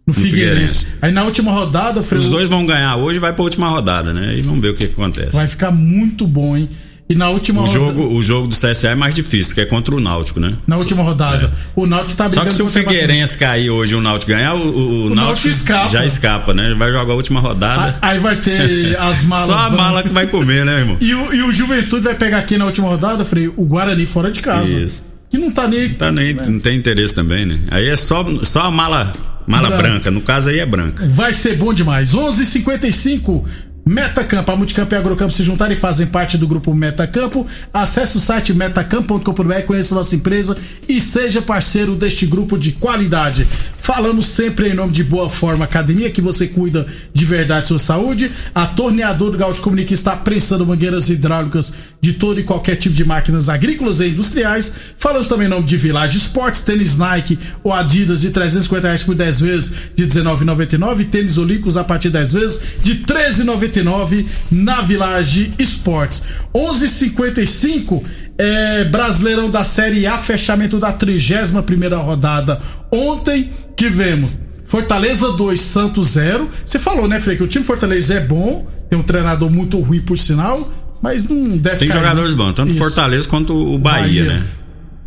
No 0.06 0.14
Figueirense. 0.14 0.30
Figueirense. 0.30 0.88
Aí 1.02 1.12
na 1.12 1.24
última 1.24 1.52
rodada, 1.52 2.00
Os 2.00 2.28
dois 2.28 2.48
vão 2.48 2.66
ganhar 2.66 2.96
hoje 2.96 3.18
e 3.18 3.20
vai 3.20 3.32
pra 3.32 3.44
última 3.44 3.68
rodada, 3.68 4.12
né? 4.12 4.36
E 4.36 4.40
vamos 4.40 4.60
ver 4.60 4.70
o 4.70 4.74
que, 4.76 4.86
que 4.88 4.92
acontece. 4.94 5.36
vai 5.36 5.46
ficar 5.46 5.70
muito 5.70 6.26
bom, 6.26 6.56
hein? 6.56 6.68
E 7.10 7.14
na 7.16 7.28
última 7.28 7.62
O 7.62 7.64
rodada. 7.66 7.86
jogo, 7.86 8.14
o 8.14 8.22
jogo 8.22 8.46
do 8.46 8.54
CSA 8.54 8.90
é 8.90 8.94
mais 8.94 9.16
difícil, 9.16 9.52
que 9.52 9.60
é 9.60 9.66
contra 9.66 9.92
o 9.96 9.98
Náutico, 10.00 10.38
né? 10.38 10.54
Na 10.64 10.76
última 10.76 11.02
rodada. 11.02 11.52
O 11.74 11.84
Náutico 11.84 12.14
tá 12.14 12.30
Só 12.30 12.42
brigando 12.42 12.50
que 12.50 12.54
se 12.54 12.62
o 12.62 12.68
Figueirense 12.68 13.36
cair 13.36 13.68
hoje 13.68 13.94
e 13.94 13.96
o 13.96 14.00
Náutico 14.00 14.30
ganhar, 14.30 14.54
o, 14.54 14.58
o, 14.58 14.62
o 14.62 15.14
Náutico 15.14 15.14
Náutico 15.16 15.48
escapa. 15.48 15.88
já 15.88 16.06
escapa, 16.06 16.54
né? 16.54 16.72
Vai 16.78 16.92
jogar 16.92 17.12
a 17.12 17.16
última 17.16 17.40
rodada. 17.40 17.98
Aí 18.00 18.20
vai 18.20 18.36
ter 18.36 18.96
as 18.96 19.24
malas. 19.24 19.46
Só 19.50 19.56
a 19.66 19.70
mala 19.70 20.04
que 20.04 20.08
vai 20.10 20.28
comer, 20.28 20.64
né, 20.64 20.78
irmão? 20.78 20.96
E 21.00 21.12
o, 21.12 21.34
e 21.34 21.42
o 21.42 21.50
Juventude 21.52 22.04
vai 22.04 22.14
pegar 22.14 22.38
aqui 22.38 22.56
na 22.56 22.66
última 22.66 22.86
rodada, 22.86 23.24
Frei, 23.24 23.48
o 23.48 23.64
Guarani 23.64 24.06
fora 24.06 24.30
de 24.30 24.40
casa. 24.40 24.78
Isso. 24.78 25.04
Que 25.28 25.36
não 25.36 25.50
tá 25.50 25.66
nem. 25.66 25.92
Tá 25.94 26.12
nem, 26.12 26.32
não 26.34 26.60
tem 26.60 26.76
interesse 26.76 27.12
também, 27.12 27.44
né? 27.44 27.58
Aí 27.72 27.88
é 27.88 27.96
só, 27.96 28.24
só 28.44 28.62
a 28.62 28.70
mala, 28.70 29.12
mala 29.48 29.68
Branca. 29.68 29.82
branca. 29.82 30.10
No 30.12 30.20
caso 30.20 30.48
aí 30.48 30.60
é 30.60 30.66
branca. 30.66 31.08
Vai 31.08 31.34
ser 31.34 31.56
bom 31.56 31.72
demais. 31.72 32.14
11:55 32.14 32.70
h 32.76 32.92
55 32.92 33.48
Metacampo, 33.90 34.52
a 34.52 34.56
Multicampo 34.56 34.94
e 34.94 34.96
a 34.96 35.00
Agrocampo 35.00 35.32
se 35.32 35.42
juntarem 35.42 35.76
e 35.76 35.80
fazem 35.80 36.06
parte 36.06 36.38
do 36.38 36.46
grupo 36.46 36.72
Metacampo. 36.72 37.44
Acesse 37.74 38.18
o 38.18 38.20
site 38.20 38.54
metacampo.com.br, 38.54 39.62
conheça 39.66 39.96
nossa 39.96 40.14
empresa 40.14 40.56
e 40.88 41.00
seja 41.00 41.42
parceiro 41.42 41.96
deste 41.96 42.24
grupo 42.24 42.56
de 42.56 42.70
qualidade. 42.70 43.44
Falamos 43.80 44.26
sempre 44.26 44.68
em 44.68 44.74
nome 44.74 44.92
de 44.92 45.02
Boa 45.02 45.30
Forma 45.30 45.64
Academia, 45.64 46.10
que 46.10 46.20
você 46.20 46.46
cuida 46.46 46.86
de 47.14 47.24
verdade 47.24 47.68
sua 47.68 47.78
saúde. 47.78 48.30
A 48.54 48.66
Torneador 48.66 49.30
do 49.30 49.38
Gaúcho 49.38 49.62
Comunica 49.62 49.94
está 49.94 50.14
prensando 50.14 50.66
mangueiras 50.66 51.08
hidráulicas 51.08 51.72
de 52.00 52.12
todo 52.12 52.38
e 52.38 52.44
qualquer 52.44 52.76
tipo 52.76 52.94
de 52.94 53.04
máquinas 53.04 53.48
agrícolas 53.48 54.00
e 54.00 54.08
industriais. 54.08 54.72
Falamos 54.98 55.28
também 55.28 55.46
em 55.46 55.50
nome 55.50 55.64
de 55.64 55.76
Village 55.78 56.18
Esportes, 56.18 56.62
tênis 56.62 56.98
Nike 56.98 57.38
ou 57.64 57.72
Adidas 57.72 58.20
de 58.20 58.30
350 58.30 58.86
reais 58.86 59.02
por 59.02 59.14
10 59.14 59.40
vezes 59.40 59.72
de 59.96 60.06
19,99. 60.06 61.08
Tênis 61.08 61.38
Olímpicos 61.38 61.76
a 61.76 61.82
partir 61.82 62.08
de 62.08 62.14
10 62.14 62.32
vezes 62.32 62.60
de 62.84 62.96
13,99 62.96 64.26
na 64.52 64.82
Village 64.82 65.52
Esportes. 65.58 66.22
11:55 66.54 68.04
é, 68.38 68.84
Brasileirão 68.84 69.50
da 69.50 69.64
Série 69.64 70.06
A, 70.06 70.18
fechamento 70.18 70.78
da 70.78 70.92
31 70.92 71.62
primeira 71.62 71.96
rodada. 71.98 72.60
Ontem 72.90 73.50
tivemos 73.76 74.30
Fortaleza 74.64 75.32
2, 75.32 75.60
Santos 75.60 76.10
0. 76.10 76.48
Você 76.64 76.78
falou, 76.78 77.08
né, 77.08 77.18
Frei, 77.20 77.36
que 77.36 77.42
o 77.42 77.48
time 77.48 77.64
Fortaleza 77.64 78.14
é 78.14 78.20
bom, 78.20 78.66
tem 78.88 78.98
um 78.98 79.02
treinador 79.02 79.50
muito 79.50 79.78
ruim 79.80 80.00
por 80.00 80.16
sinal, 80.18 80.70
mas 81.02 81.24
não 81.24 81.42
deve 81.58 81.78
Tem 81.78 81.88
cair, 81.88 81.98
jogadores 81.98 82.34
né? 82.34 82.38
bons, 82.44 82.54
tanto 82.54 82.70
Isso. 82.70 82.78
Fortaleza 82.78 83.28
quanto 83.28 83.52
o 83.52 83.78
Bahia, 83.78 84.24
Bahia. 84.24 84.24
né? 84.40 84.42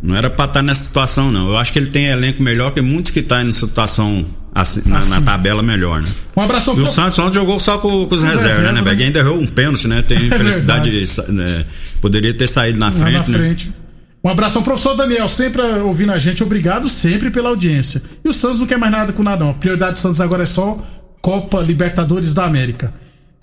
Não 0.02 0.14
era 0.14 0.28
pra 0.28 0.44
estar 0.44 0.62
nessa 0.62 0.84
situação, 0.84 1.32
não. 1.32 1.48
Eu 1.48 1.56
acho 1.56 1.72
que 1.72 1.78
ele 1.78 1.86
tem 1.86 2.06
elenco 2.06 2.42
melhor 2.42 2.72
que 2.72 2.82
muitos 2.82 3.10
que 3.10 3.20
estão 3.20 3.40
em 3.40 3.52
situação 3.52 4.26
assim, 4.54 4.82
na, 4.84 4.90
na 4.94 4.98
Assim. 5.00 5.22
tabela 5.24 5.62
melhor, 5.62 6.00
né? 6.00 6.08
Um 6.36 6.40
abração 6.40 6.74
E 6.74 6.80
o 6.80 6.82
pro- 6.84 6.92
Santos 6.92 7.18
ontem 7.18 7.34
jogou 7.34 7.58
só 7.58 7.78
com, 7.78 8.06
com 8.06 8.14
os 8.14 8.22
reservas, 8.22 8.50
reserva, 8.58 8.72
né, 8.72 8.82
né? 8.82 9.04
Ainda 9.04 9.18
errou 9.18 9.38
um 9.38 9.46
pênalti, 9.46 9.88
né? 9.88 10.02
Tem 10.02 10.16
infelicidade. 10.24 10.90
de 10.90 11.06
sa- 11.06 11.24
né? 11.28 11.64
Poderia 12.00 12.32
ter 12.34 12.48
saído 12.48 12.78
na 12.78 12.90
frente, 12.90 13.30
na 13.30 13.38
né? 13.38 13.38
frente. 13.38 13.72
Um 14.22 14.28
abração, 14.30 14.62
professor 14.62 14.94
Daniel, 14.96 15.28
sempre 15.28 15.60
ouvindo 15.62 16.12
a 16.12 16.18
gente, 16.18 16.42
obrigado 16.42 16.88
sempre 16.88 17.30
pela 17.30 17.50
audiência. 17.50 18.00
E 18.24 18.28
o 18.28 18.32
Santos 18.32 18.58
não 18.60 18.66
quer 18.66 18.78
mais 18.78 18.90
nada 18.92 19.12
com 19.12 19.22
nada, 19.22 19.44
não. 19.44 19.50
A 19.50 19.54
prioridade 19.54 19.94
do 19.94 19.98
Santos 19.98 20.20
agora 20.20 20.44
é 20.44 20.46
só 20.46 20.78
Copa 21.20 21.60
Libertadores 21.60 22.32
da 22.32 22.44
América. 22.44 22.92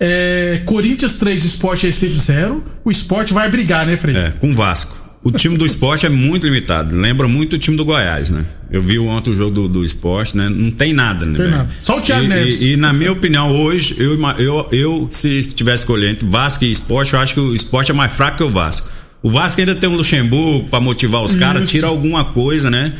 É, 0.00 0.62
Corinthians 0.66 1.18
3, 1.18 1.44
Sport 1.44 1.82
Recife 1.84 2.18
0. 2.18 2.64
O 2.84 2.90
Sport 2.90 3.30
vai 3.30 3.48
brigar, 3.48 3.86
né, 3.86 3.96
Frei? 3.96 4.16
É, 4.16 4.30
com 4.32 4.50
o 4.50 4.56
Vasco. 4.56 5.00
O 5.24 5.30
time 5.30 5.56
do 5.56 5.64
esporte 5.64 6.04
é 6.04 6.08
muito 6.08 6.44
limitado. 6.46 6.96
Lembra 6.96 7.28
muito 7.28 7.54
o 7.54 7.58
time 7.58 7.76
do 7.76 7.84
Goiás, 7.84 8.28
né? 8.30 8.44
Eu 8.70 8.82
vi 8.82 8.98
ontem 8.98 9.30
o 9.30 9.34
jogo 9.36 9.52
do, 9.52 9.68
do 9.68 9.84
esporte, 9.84 10.36
né? 10.36 10.48
Não 10.48 10.70
tem 10.72 10.92
nada, 10.92 11.24
né? 11.24 11.38
Tem 11.38 11.48
nada. 11.50 11.70
Só 11.80 11.98
o 11.98 12.00
Thiago 12.00 12.24
e, 12.24 12.28
Neves. 12.28 12.60
E, 12.62 12.72
e, 12.72 12.76
na 12.76 12.92
minha 12.92 13.12
opinião, 13.12 13.50
hoje, 13.52 13.94
eu, 13.98 14.18
eu, 14.38 14.68
eu 14.72 15.06
se 15.10 15.40
tivesse 15.54 15.84
escolher 15.84 16.10
entre 16.10 16.26
Vasco 16.28 16.64
e 16.64 16.72
esporte, 16.72 17.14
eu 17.14 17.20
acho 17.20 17.34
que 17.34 17.40
o 17.40 17.54
esporte 17.54 17.92
é 17.92 17.94
mais 17.94 18.12
fraco 18.12 18.38
que 18.38 18.42
o 18.42 18.48
Vasco. 18.50 18.90
O 19.22 19.30
Vasco 19.30 19.60
ainda 19.60 19.76
tem 19.76 19.88
um 19.88 19.94
Luxemburgo 19.94 20.68
pra 20.68 20.80
motivar 20.80 21.22
os 21.22 21.36
caras, 21.36 21.70
tira 21.70 21.86
alguma 21.86 22.24
coisa, 22.24 22.68
né? 22.68 22.92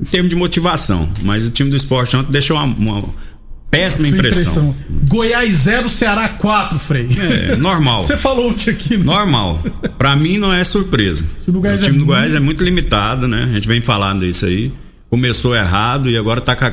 Em 0.00 0.04
termos 0.04 0.30
de 0.30 0.36
motivação. 0.36 1.08
Mas 1.22 1.48
o 1.48 1.50
time 1.50 1.70
do 1.70 1.76
esporte 1.76 2.16
ontem 2.16 2.30
deixou 2.30 2.56
uma. 2.56 2.66
uma- 2.66 3.24
péssima 3.76 4.08
impressão. 4.08 4.42
impressão. 4.42 4.76
Goiás 5.08 5.54
0, 5.56 5.88
Ceará 5.88 6.28
4, 6.28 6.78
Frei. 6.78 7.08
É, 7.18 7.56
normal. 7.56 8.02
Você 8.02 8.16
falou 8.16 8.50
ontem 8.50 8.70
aqui. 8.70 8.96
Né? 8.96 9.04
Normal. 9.04 9.62
Pra 9.98 10.16
mim 10.16 10.38
não 10.38 10.52
é 10.52 10.62
surpresa. 10.64 11.24
O, 11.46 11.52
time 11.52 11.68
é 11.68 11.92
do 11.92 12.04
Goiás 12.04 12.30
muito... 12.30 12.36
é 12.36 12.40
muito 12.40 12.64
limitado, 12.64 13.28
né? 13.28 13.44
A 13.50 13.54
gente 13.54 13.68
vem 13.68 13.80
falando 13.80 14.24
isso 14.24 14.46
aí. 14.46 14.72
Começou 15.10 15.54
errado 15.54 16.10
e 16.10 16.16
agora 16.16 16.40
tá 16.40 16.56
com 16.56 16.64
a 16.64 16.70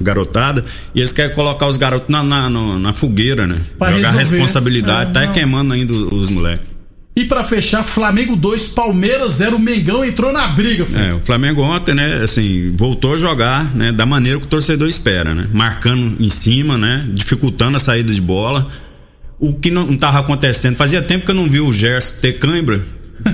garotada. 0.00 0.64
E 0.94 1.00
eles 1.00 1.12
querem 1.12 1.34
colocar 1.34 1.66
os 1.66 1.78
garotos 1.78 2.08
na, 2.08 2.22
na, 2.22 2.50
na 2.50 2.92
fogueira, 2.92 3.46
né? 3.46 3.60
Pra 3.78 3.92
Jogar 3.92 4.10
resolver. 4.10 4.36
responsabilidade. 4.36 5.10
É, 5.10 5.12
tá 5.14 5.26
não. 5.26 5.32
queimando 5.32 5.72
ainda 5.72 5.92
os 5.92 6.30
moleques. 6.30 6.77
E 7.18 7.24
para 7.24 7.42
fechar, 7.42 7.82
Flamengo 7.82 8.36
2, 8.36 8.68
Palmeiras 8.68 9.32
0, 9.32 9.58
Mengão 9.58 10.04
entrou 10.04 10.32
na 10.32 10.46
briga. 10.46 10.86
Filho. 10.86 11.00
É, 11.00 11.14
o 11.14 11.18
Flamengo 11.18 11.62
ontem, 11.62 11.92
né, 11.92 12.20
assim, 12.22 12.72
voltou 12.76 13.14
a 13.14 13.16
jogar, 13.16 13.74
né, 13.74 13.90
da 13.90 14.06
maneira 14.06 14.38
que 14.38 14.46
o 14.46 14.48
torcedor 14.48 14.88
espera, 14.88 15.34
né? 15.34 15.48
Marcando 15.52 16.14
em 16.20 16.28
cima, 16.28 16.78
né, 16.78 17.04
dificultando 17.08 17.76
a 17.76 17.80
saída 17.80 18.14
de 18.14 18.20
bola. 18.20 18.68
O 19.36 19.52
que 19.52 19.68
não 19.68 19.90
estava 19.90 20.20
acontecendo, 20.20 20.76
fazia 20.76 21.02
tempo 21.02 21.24
que 21.24 21.32
eu 21.32 21.34
não 21.34 21.46
vi 21.46 21.58
o 21.58 21.72
Gerson 21.72 22.20
ter 22.20 22.34
cãibra. 22.34 22.80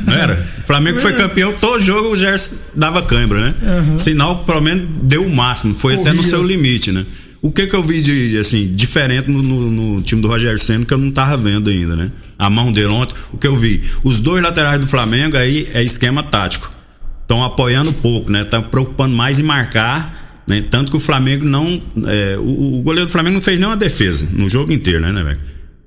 Não 0.07 0.15
era? 0.15 0.43
O 0.61 0.63
Flamengo 0.67 0.99
foi 0.99 1.13
campeão, 1.13 1.53
todo 1.53 1.83
jogo 1.83 2.09
o 2.09 2.17
Gerson 2.17 2.57
dava 2.75 3.03
cãibra, 3.03 3.39
né? 3.39 3.55
Uhum. 3.61 3.99
Sinal 3.99 4.39
que 4.39 4.47
pelo 4.47 4.63
menos 4.63 4.89
deu 5.03 5.27
o 5.27 5.31
máximo, 5.31 5.75
foi 5.75 5.97
Corria. 5.97 6.11
até 6.11 6.17
no 6.17 6.23
seu 6.23 6.43
limite, 6.43 6.91
né? 6.91 7.05
O 7.45 7.53
que 7.53 7.67
que 7.67 7.77
eu 7.77 7.83
vi 7.83 8.01
de, 8.01 8.39
assim, 8.39 8.75
diferente 8.75 9.31
no, 9.31 9.43
no, 9.43 9.71
no 9.71 10.01
time 10.01 10.23
do 10.23 10.29
Rogério 10.29 10.59
Senna 10.59 10.87
que 10.87 10.95
eu 10.95 10.97
não 10.97 11.11
tava 11.11 11.37
vendo 11.37 11.69
ainda, 11.69 11.95
né? 11.95 12.11
A 12.39 12.49
mão 12.49 12.73
dele 12.73 12.87
ontem, 12.87 13.15
o 13.35 13.37
que 13.37 13.47
eu 13.47 13.55
vi? 13.55 13.83
Os 14.03 14.19
dois 14.19 14.43
laterais 14.43 14.81
do 14.81 14.87
Flamengo 14.87 15.37
aí 15.37 15.69
é 15.75 15.83
esquema 15.83 16.23
tático. 16.23 16.73
Estão 17.21 17.45
apoiando 17.45 17.93
pouco, 17.93 18.33
né? 18.33 18.41
Estão 18.41 18.63
preocupando 18.63 19.15
mais 19.15 19.39
em 19.39 19.43
marcar, 19.43 20.43
né? 20.49 20.65
Tanto 20.71 20.91
que 20.91 20.97
o 20.97 21.01
Flamengo 21.01 21.45
não. 21.45 21.83
É, 22.07 22.39
o, 22.39 22.79
o, 22.79 22.83
goleiro 22.83 23.09
do 23.09 23.13
Flamengo 23.13 23.35
não 23.35 23.43
fez 23.43 23.59
nenhuma 23.59 23.77
defesa 23.77 24.27
no 24.33 24.49
jogo 24.49 24.73
inteiro, 24.73 25.01
né, 25.03 25.13
né, 25.13 25.23
velho? 25.23 25.41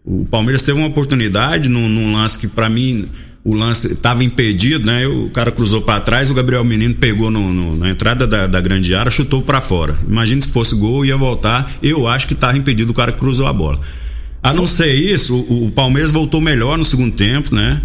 O 0.06 0.26
Palmeiras 0.26 0.62
teve 0.62 0.78
uma 0.78 0.88
oportunidade 0.88 1.68
num, 1.68 1.90
num 1.90 2.14
lance 2.14 2.38
que 2.38 2.48
para 2.48 2.70
mim 2.70 3.08
o 3.48 3.56
lance 3.56 3.94
estava 3.94 4.26
impedido, 4.26 4.86
né? 4.86 5.08
O 5.08 5.30
cara 5.30 5.54
cruzou 5.54 5.82
para 5.82 6.02
trás, 6.02 6.30
o 6.30 6.34
Gabriel 6.34 6.66
Menino 6.66 6.94
pegou 6.96 7.32
no, 7.32 7.54
no, 7.54 7.78
na 7.78 7.90
entrada 7.90 8.28
da, 8.28 8.46
da 8.46 8.60
grande 8.60 8.94
área, 8.94 9.10
chutou 9.10 9.42
para 9.42 9.62
fora. 9.62 9.98
Imagina 10.06 10.42
se 10.42 10.50
fosse 10.50 10.76
gol, 10.76 11.06
ia 11.06 11.16
voltar. 11.16 11.72
Eu 11.82 12.10
acho 12.10 12.28
que 12.28 12.34
estava 12.34 12.58
impedido 12.58 12.92
o 12.92 12.94
cara 12.94 13.14
que 13.14 13.18
cruzou 13.18 13.48
a 13.48 13.54
bola. 13.54 13.80
A 14.44 14.54
não 14.54 14.68
ser 14.68 14.94
isso, 14.94 15.34
o, 15.34 15.68
o 15.68 15.72
Palmeiras 15.72 16.12
voltou 16.12 16.42
melhor 16.42 16.78
no 16.78 16.84
segundo 16.84 17.16
tempo, 17.16 17.56
né? 17.56 17.82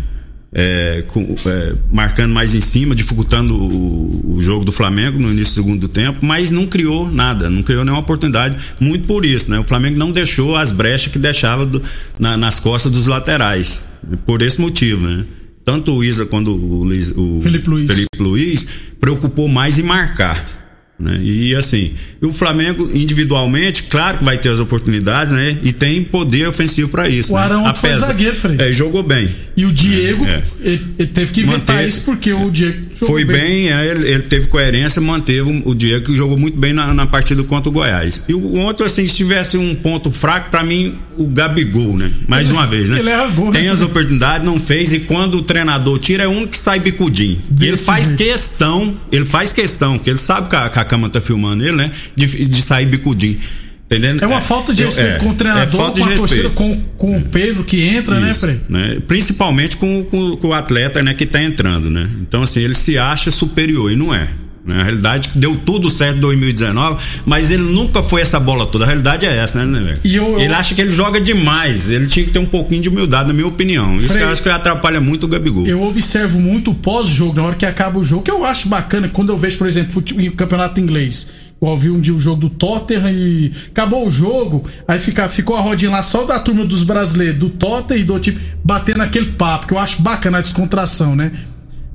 É, 0.52 1.04
com, 1.06 1.36
é, 1.46 1.74
marcando 1.92 2.32
mais 2.32 2.56
em 2.56 2.60
cima, 2.60 2.92
dificultando 2.92 3.54
o, 3.54 4.36
o, 4.36 4.42
jogo 4.42 4.64
do 4.64 4.72
Flamengo 4.72 5.16
no 5.16 5.30
início 5.30 5.54
do 5.54 5.64
segundo 5.64 5.86
tempo, 5.86 6.26
mas 6.26 6.50
não 6.50 6.66
criou 6.66 7.08
nada, 7.08 7.48
não 7.48 7.62
criou 7.62 7.84
nenhuma 7.84 8.02
oportunidade, 8.02 8.56
muito 8.80 9.06
por 9.06 9.24
isso, 9.24 9.48
né? 9.48 9.60
O 9.60 9.64
Flamengo 9.64 9.96
não 9.96 10.10
deixou 10.10 10.56
as 10.56 10.72
brechas 10.72 11.12
que 11.12 11.20
deixava 11.20 11.64
do, 11.64 11.80
na, 12.18 12.36
nas 12.36 12.58
costas 12.58 12.90
dos 12.90 13.06
laterais, 13.06 13.88
por 14.26 14.42
esse 14.42 14.60
motivo, 14.60 15.06
né? 15.06 15.24
Tanto 15.64 15.94
o 15.94 16.04
Isa 16.04 16.26
quanto 16.26 16.50
o, 16.50 16.84
Luiz, 16.84 17.12
o 17.16 17.40
Felipe, 17.42 17.68
Luiz. 17.68 17.90
Felipe 17.90 18.18
Luiz 18.18 18.66
preocupou 19.00 19.48
mais 19.48 19.78
em 19.78 19.82
marcar. 19.82 20.61
Né? 21.02 21.18
E 21.20 21.56
assim, 21.56 21.92
o 22.20 22.32
Flamengo 22.32 22.88
individualmente, 22.94 23.82
claro 23.82 24.18
que 24.18 24.24
vai 24.24 24.38
ter 24.38 24.50
as 24.50 24.60
oportunidades, 24.60 25.32
né? 25.32 25.58
E 25.64 25.72
tem 25.72 26.04
poder 26.04 26.46
ofensivo 26.46 26.88
para 26.88 27.08
isso. 27.08 27.32
O 27.32 27.36
né? 27.36 27.42
Arão 27.42 27.66
Apesar, 27.66 27.96
foi 27.98 28.06
zagueiro, 28.06 28.36
Frei. 28.36 28.56
É, 28.60 28.70
jogou 28.70 29.02
bem. 29.02 29.28
E 29.56 29.66
o 29.66 29.72
Diego, 29.72 30.24
é. 30.24 30.40
ele, 30.60 30.86
ele, 30.98 31.08
teve 31.08 31.32
que 31.32 31.40
inventar 31.40 31.76
Manter, 31.76 31.88
isso 31.88 32.02
porque 32.04 32.32
o 32.32 32.48
Diego 32.50 32.92
foi 32.94 33.24
bem, 33.24 33.36
bem 33.36 33.72
é, 33.72 33.90
ele, 33.90 34.08
ele, 34.08 34.22
teve 34.22 34.46
coerência, 34.46 35.02
manteve 35.02 35.62
o 35.64 35.74
Diego 35.74 36.06
que 36.06 36.16
jogou 36.16 36.38
muito 36.38 36.56
bem 36.56 36.72
na, 36.72 36.94
na 36.94 37.06
partida 37.06 37.42
contra 37.42 37.68
o 37.68 37.72
Goiás. 37.72 38.22
E 38.28 38.34
o 38.34 38.58
outro, 38.58 38.86
assim, 38.86 39.06
se 39.08 39.16
tivesse 39.16 39.58
um 39.58 39.74
ponto 39.74 40.10
fraco, 40.10 40.50
para 40.50 40.62
mim, 40.62 40.94
o 41.16 41.26
Gabigol, 41.26 41.96
né? 41.96 42.10
Mais 42.28 42.48
ele, 42.48 42.56
uma 42.56 42.66
vez, 42.66 42.88
né? 42.88 43.00
Ele 43.00 43.10
é 43.10 43.28
gol, 43.30 43.50
Tem 43.50 43.68
as 43.68 43.82
oportunidades, 43.82 44.46
não 44.46 44.60
fez, 44.60 44.92
e 44.92 45.00
quando 45.00 45.38
o 45.38 45.42
treinador 45.42 45.98
tira, 45.98 46.24
é 46.24 46.28
um 46.28 46.46
que 46.46 46.56
sai 46.56 46.78
bicudinho. 46.78 47.38
E 47.60 47.66
ele 47.66 47.76
faz 47.76 48.08
jeito. 48.08 48.18
questão, 48.18 48.96
ele 49.10 49.24
faz 49.24 49.52
questão, 49.52 49.96
porque 49.98 50.10
ele 50.10 50.18
sabe 50.18 50.48
que 50.48 50.56
a, 50.56 50.68
que 50.68 50.78
a 50.78 50.84
cama 50.92 51.08
tá 51.08 51.22
filmando 51.22 51.64
ele, 51.64 51.76
né? 51.76 51.90
De, 52.14 52.26
de 52.26 52.62
sair 52.62 52.84
bicudinho. 52.84 53.38
Entendendo? 53.86 54.22
É 54.22 54.26
uma 54.26 54.38
é, 54.38 54.40
falta 54.40 54.72
de 54.74 54.84
respeito 54.84 55.16
é, 55.16 55.18
com 55.18 55.30
o 55.30 55.34
treinador, 55.34 55.80
é 55.80 55.92
com 55.92 56.02
a 56.02 56.16
torcida, 56.16 56.50
com, 56.50 56.80
com 56.96 57.16
o 57.16 57.20
Pedro 57.22 57.62
que 57.62 57.82
entra, 57.82 58.18
né, 58.18 58.30
Isso, 58.30 58.46
né, 58.46 58.58
Frei? 58.66 58.80
Né? 58.94 58.98
Principalmente 59.06 59.76
com, 59.76 60.02
com, 60.04 60.36
com, 60.36 60.48
o 60.48 60.52
atleta 60.54 61.02
né, 61.02 61.12
que 61.12 61.24
está 61.24 61.42
entrando, 61.42 61.90
né? 61.90 62.08
Então, 62.22 62.42
assim, 62.42 62.60
ele 62.60 62.74
se 62.74 62.96
acha 62.96 63.30
superior 63.30 63.92
e 63.92 63.96
não 63.96 64.14
é. 64.14 64.28
Né? 64.64 64.80
A 64.80 64.84
realidade 64.84 65.30
deu 65.34 65.56
tudo 65.56 65.90
certo 65.90 66.18
em 66.18 66.20
2019, 66.20 67.02
mas 67.26 67.50
ele 67.50 67.62
nunca 67.62 68.02
foi 68.02 68.20
essa 68.20 68.38
bola 68.38 68.66
toda. 68.66 68.84
A 68.84 68.86
realidade 68.86 69.26
é 69.26 69.36
essa, 69.36 69.64
né, 69.64 69.80
né 69.80 69.98
eu, 70.04 70.24
eu... 70.24 70.40
Ele 70.40 70.54
acha 70.54 70.74
que 70.74 70.80
ele 70.80 70.90
joga 70.90 71.20
demais. 71.20 71.90
Ele 71.90 72.06
tinha 72.06 72.24
que 72.24 72.30
ter 72.30 72.38
um 72.38 72.46
pouquinho 72.46 72.82
de 72.82 72.88
humildade, 72.88 73.28
na 73.28 73.34
minha 73.34 73.46
opinião. 73.46 73.96
Isso 73.98 74.08
Frei, 74.08 74.22
eu 74.22 74.28
acho 74.28 74.42
que 74.42 74.48
atrapalha 74.48 75.00
muito 75.00 75.24
o 75.24 75.28
Gabigol. 75.28 75.66
Eu 75.66 75.82
observo 75.82 76.38
muito 76.38 76.70
o 76.70 76.74
pós-jogo, 76.74 77.34
na 77.34 77.44
hora 77.44 77.56
que 77.56 77.66
acaba 77.66 77.98
o 77.98 78.04
jogo, 78.04 78.22
que 78.22 78.30
eu 78.30 78.44
acho 78.44 78.68
bacana 78.68 79.08
quando 79.08 79.30
eu 79.30 79.36
vejo, 79.36 79.58
por 79.58 79.66
exemplo, 79.66 80.02
o 80.02 80.32
campeonato 80.32 80.80
inglês 80.80 81.26
ouvi 81.66 81.90
um 81.90 82.00
dia 82.00 82.14
o 82.14 82.18
jogo 82.18 82.40
do 82.40 82.50
Tottenham 82.50 83.10
e 83.12 83.52
acabou 83.68 84.06
o 84.06 84.10
jogo, 84.10 84.68
aí 84.86 84.98
fica, 84.98 85.28
ficou 85.28 85.56
a 85.56 85.60
rodinha 85.60 85.92
lá 85.92 86.02
só 86.02 86.24
da 86.24 86.40
turma 86.40 86.64
dos 86.64 86.82
brasileiros, 86.82 87.38
do 87.38 87.48
Tottenham 87.48 88.00
e 88.00 88.04
do 88.04 88.18
time, 88.18 88.40
batendo 88.64 89.02
aquele 89.02 89.26
papo, 89.26 89.66
que 89.66 89.74
eu 89.74 89.78
acho 89.78 90.02
bacana 90.02 90.38
a 90.38 90.40
descontração, 90.40 91.14
né? 91.14 91.30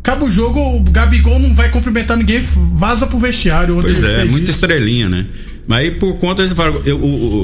Acaba 0.08 0.24
o 0.24 0.30
jogo, 0.30 0.62
o 0.62 0.80
Gabigol 0.80 1.38
não 1.38 1.54
vai 1.54 1.70
cumprimentar 1.70 2.16
ninguém, 2.16 2.42
vaza 2.72 3.08
pro 3.08 3.20
vestiário. 3.20 3.80
Pois 3.82 4.02
é, 4.02 4.24
muita 4.24 4.50
estrelinha, 4.50 5.10
né? 5.10 5.26
Mas 5.68 5.80
aí 5.80 5.92
por 5.92 6.16
conta 6.16 6.42
desse 6.42 6.56
eu, 6.86 6.98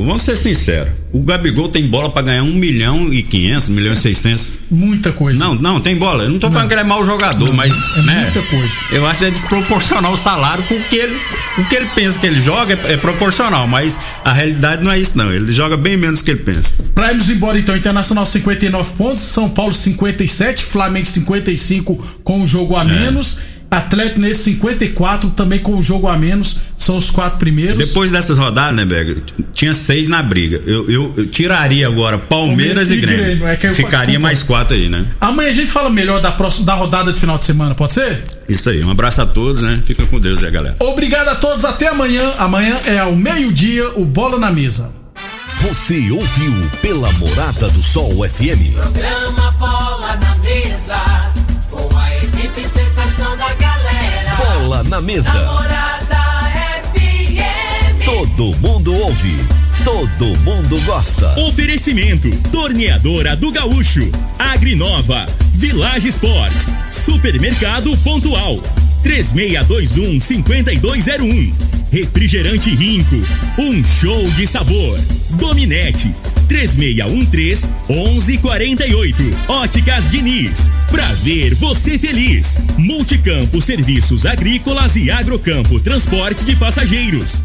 vamos 0.06 0.22
ser 0.22 0.38
sinceros, 0.38 0.94
o 1.12 1.22
Gabigol 1.22 1.70
tem 1.70 1.86
bola 1.88 2.10
para 2.10 2.22
ganhar 2.24 2.44
1 2.44 2.54
milhão 2.54 3.14
e 3.14 3.22
500, 3.22 3.70
1 3.70 3.74
milhão 3.74 3.94
e 3.94 3.98
600. 3.98 4.50
Muita 4.72 5.12
coisa. 5.12 5.44
Não, 5.44 5.54
não, 5.54 5.82
tem 5.82 5.96
bola. 5.96 6.24
Eu 6.24 6.30
não 6.30 6.40
tô 6.40 6.48
não. 6.48 6.54
falando 6.54 6.70
que 6.70 6.74
ele 6.74 6.82
é 6.82 6.86
mau 6.86 7.06
jogador, 7.06 7.48
não, 7.48 7.54
mas. 7.54 7.76
É 7.98 8.02
né, 8.02 8.22
muita 8.22 8.42
coisa. 8.44 8.74
Eu 8.92 9.06
acho 9.06 9.20
que 9.20 9.26
é 9.26 9.32
desproporcional 9.32 10.14
o 10.14 10.18
salário 10.18 10.64
com 10.64 10.76
o 10.76 10.84
que 10.86 10.96
ele. 10.96 11.20
O 11.58 11.66
que 11.66 11.76
ele 11.76 11.88
pensa 11.94 12.18
que 12.18 12.26
ele 12.26 12.42
joga 12.42 12.74
é, 12.74 12.94
é, 12.94 12.98
proporcional, 12.98 13.68
mas 13.68 14.00
a 14.24 14.32
realidade 14.32 14.84
não 14.84 14.92
é 14.92 15.00
isso, 15.00 15.18
não. 15.18 15.32
Ele 15.32 15.52
joga 15.52 15.76
bem 15.76 15.98
menos 15.98 16.20
do 16.20 16.26
que 16.26 16.32
ele 16.32 16.40
pensa. 16.40 16.74
Pra 16.96 17.12
irmos 17.12 17.30
embora 17.30 17.60
então, 17.60 17.76
Internacional 17.76 18.26
59 18.26 18.96
pontos, 18.96 19.24
São 19.24 19.50
Paulo 19.50 19.74
57, 19.74 20.64
Flamengo 20.64 21.06
55 21.06 22.20
com 22.24 22.40
um 22.40 22.48
jogo 22.48 22.76
a 22.76 22.82
é. 22.82 22.86
menos. 22.86 23.38
Atlético 23.78 24.22
nesse 24.22 24.44
54, 24.44 25.32
também 25.32 25.60
com 25.60 25.76
o 25.76 25.84
jogo 25.84 26.08
a 26.08 26.18
menos, 26.18 26.58
são 26.78 26.98
os 26.98 27.10
quatro 27.10 27.40
primeiros. 27.40 27.88
Depois 27.88 28.12
dessas 28.12 28.38
rodadas, 28.38 28.76
né, 28.76 28.86
Berger? 28.86 29.18
Tinha 29.54 29.74
seis 29.74 30.08
na 30.08 30.22
briga. 30.22 30.62
Eu, 30.66 30.90
eu, 30.90 31.14
eu 31.18 31.28
tiraria 31.28 31.88
agora 31.88 32.18
Palmeiras 32.20 32.92
e, 32.92 32.96
e 32.96 33.02
Grêmio. 33.02 33.26
Grêmio. 33.26 33.48
É 33.48 33.58
Ficaria 33.74 34.20
mais 34.20 34.42
quatro 34.44 34.76
aí, 34.76 34.90
né? 34.90 35.06
Amanhã 35.20 35.50
a 35.50 35.54
gente 35.54 35.72
fala 35.72 35.90
melhor 35.90 36.22
da, 36.22 36.32
próxima, 36.32 36.66
da 36.66 36.74
rodada 36.74 37.12
de 37.12 37.20
final 37.20 37.38
de 37.38 37.46
semana, 37.46 37.74
pode 37.74 37.94
ser? 37.94 38.24
Isso 38.48 38.70
aí. 38.70 38.84
Um 38.84 38.92
abraço 38.92 39.22
a 39.22 39.26
todos, 39.26 39.62
né? 39.62 39.82
Fica 39.86 40.06
com 40.06 40.20
Deus 40.20 40.44
aí, 40.44 40.52
galera. 40.52 40.76
Obrigado 40.80 41.30
a 41.30 41.36
todos. 41.36 41.66
Até 41.66 41.88
amanhã. 41.88 42.34
Amanhã 42.38 42.78
é 42.86 43.00
ao 43.00 43.16
meio-dia 43.16 43.90
o 43.96 44.06
Bola 44.06 44.38
na 44.38 44.52
Mesa. 44.52 44.92
Você 45.62 46.12
ouviu 46.12 46.54
pela 46.82 47.12
Morada 47.14 47.70
do 47.70 47.82
Sol 47.82 48.28
FM. 48.28 48.74
Programa 48.76 49.52
Bola 54.74 54.84
na 54.86 55.00
mesa. 55.00 55.30
FM. 56.96 58.04
Todo 58.04 58.56
mundo 58.58 58.92
ouve. 58.92 59.38
Todo 59.84 60.36
mundo 60.40 60.82
gosta. 60.84 61.40
Oferecimento: 61.42 62.28
Torneadora 62.52 63.36
do 63.36 63.52
Gaúcho, 63.52 64.10
Agrinova, 64.40 65.28
Village 65.54 66.08
Sports, 66.08 66.74
Supermercado 66.90 67.96
Pontual, 67.98 68.60
3621 69.04 70.20
5201. 70.20 71.54
Refrigerante 71.92 72.76
Rinco, 72.76 73.22
um 73.60 73.84
show 73.86 74.28
de 74.32 74.48
sabor. 74.48 75.00
Dominete, 75.30 76.16
3613 76.54 77.68
1148. 77.90 79.18
Óticas 79.48 80.12
Diniz, 80.12 80.70
pra 80.92 81.08
ver 81.24 81.56
você 81.56 81.98
feliz. 81.98 82.62
Multicampo 82.78 83.60
Serviços 83.60 84.24
Agrícolas 84.24 84.96
e 84.96 85.10
Agrocampo 85.10 85.80
Transporte 85.80 86.46
de 86.46 86.56
Passageiros. 86.56 87.42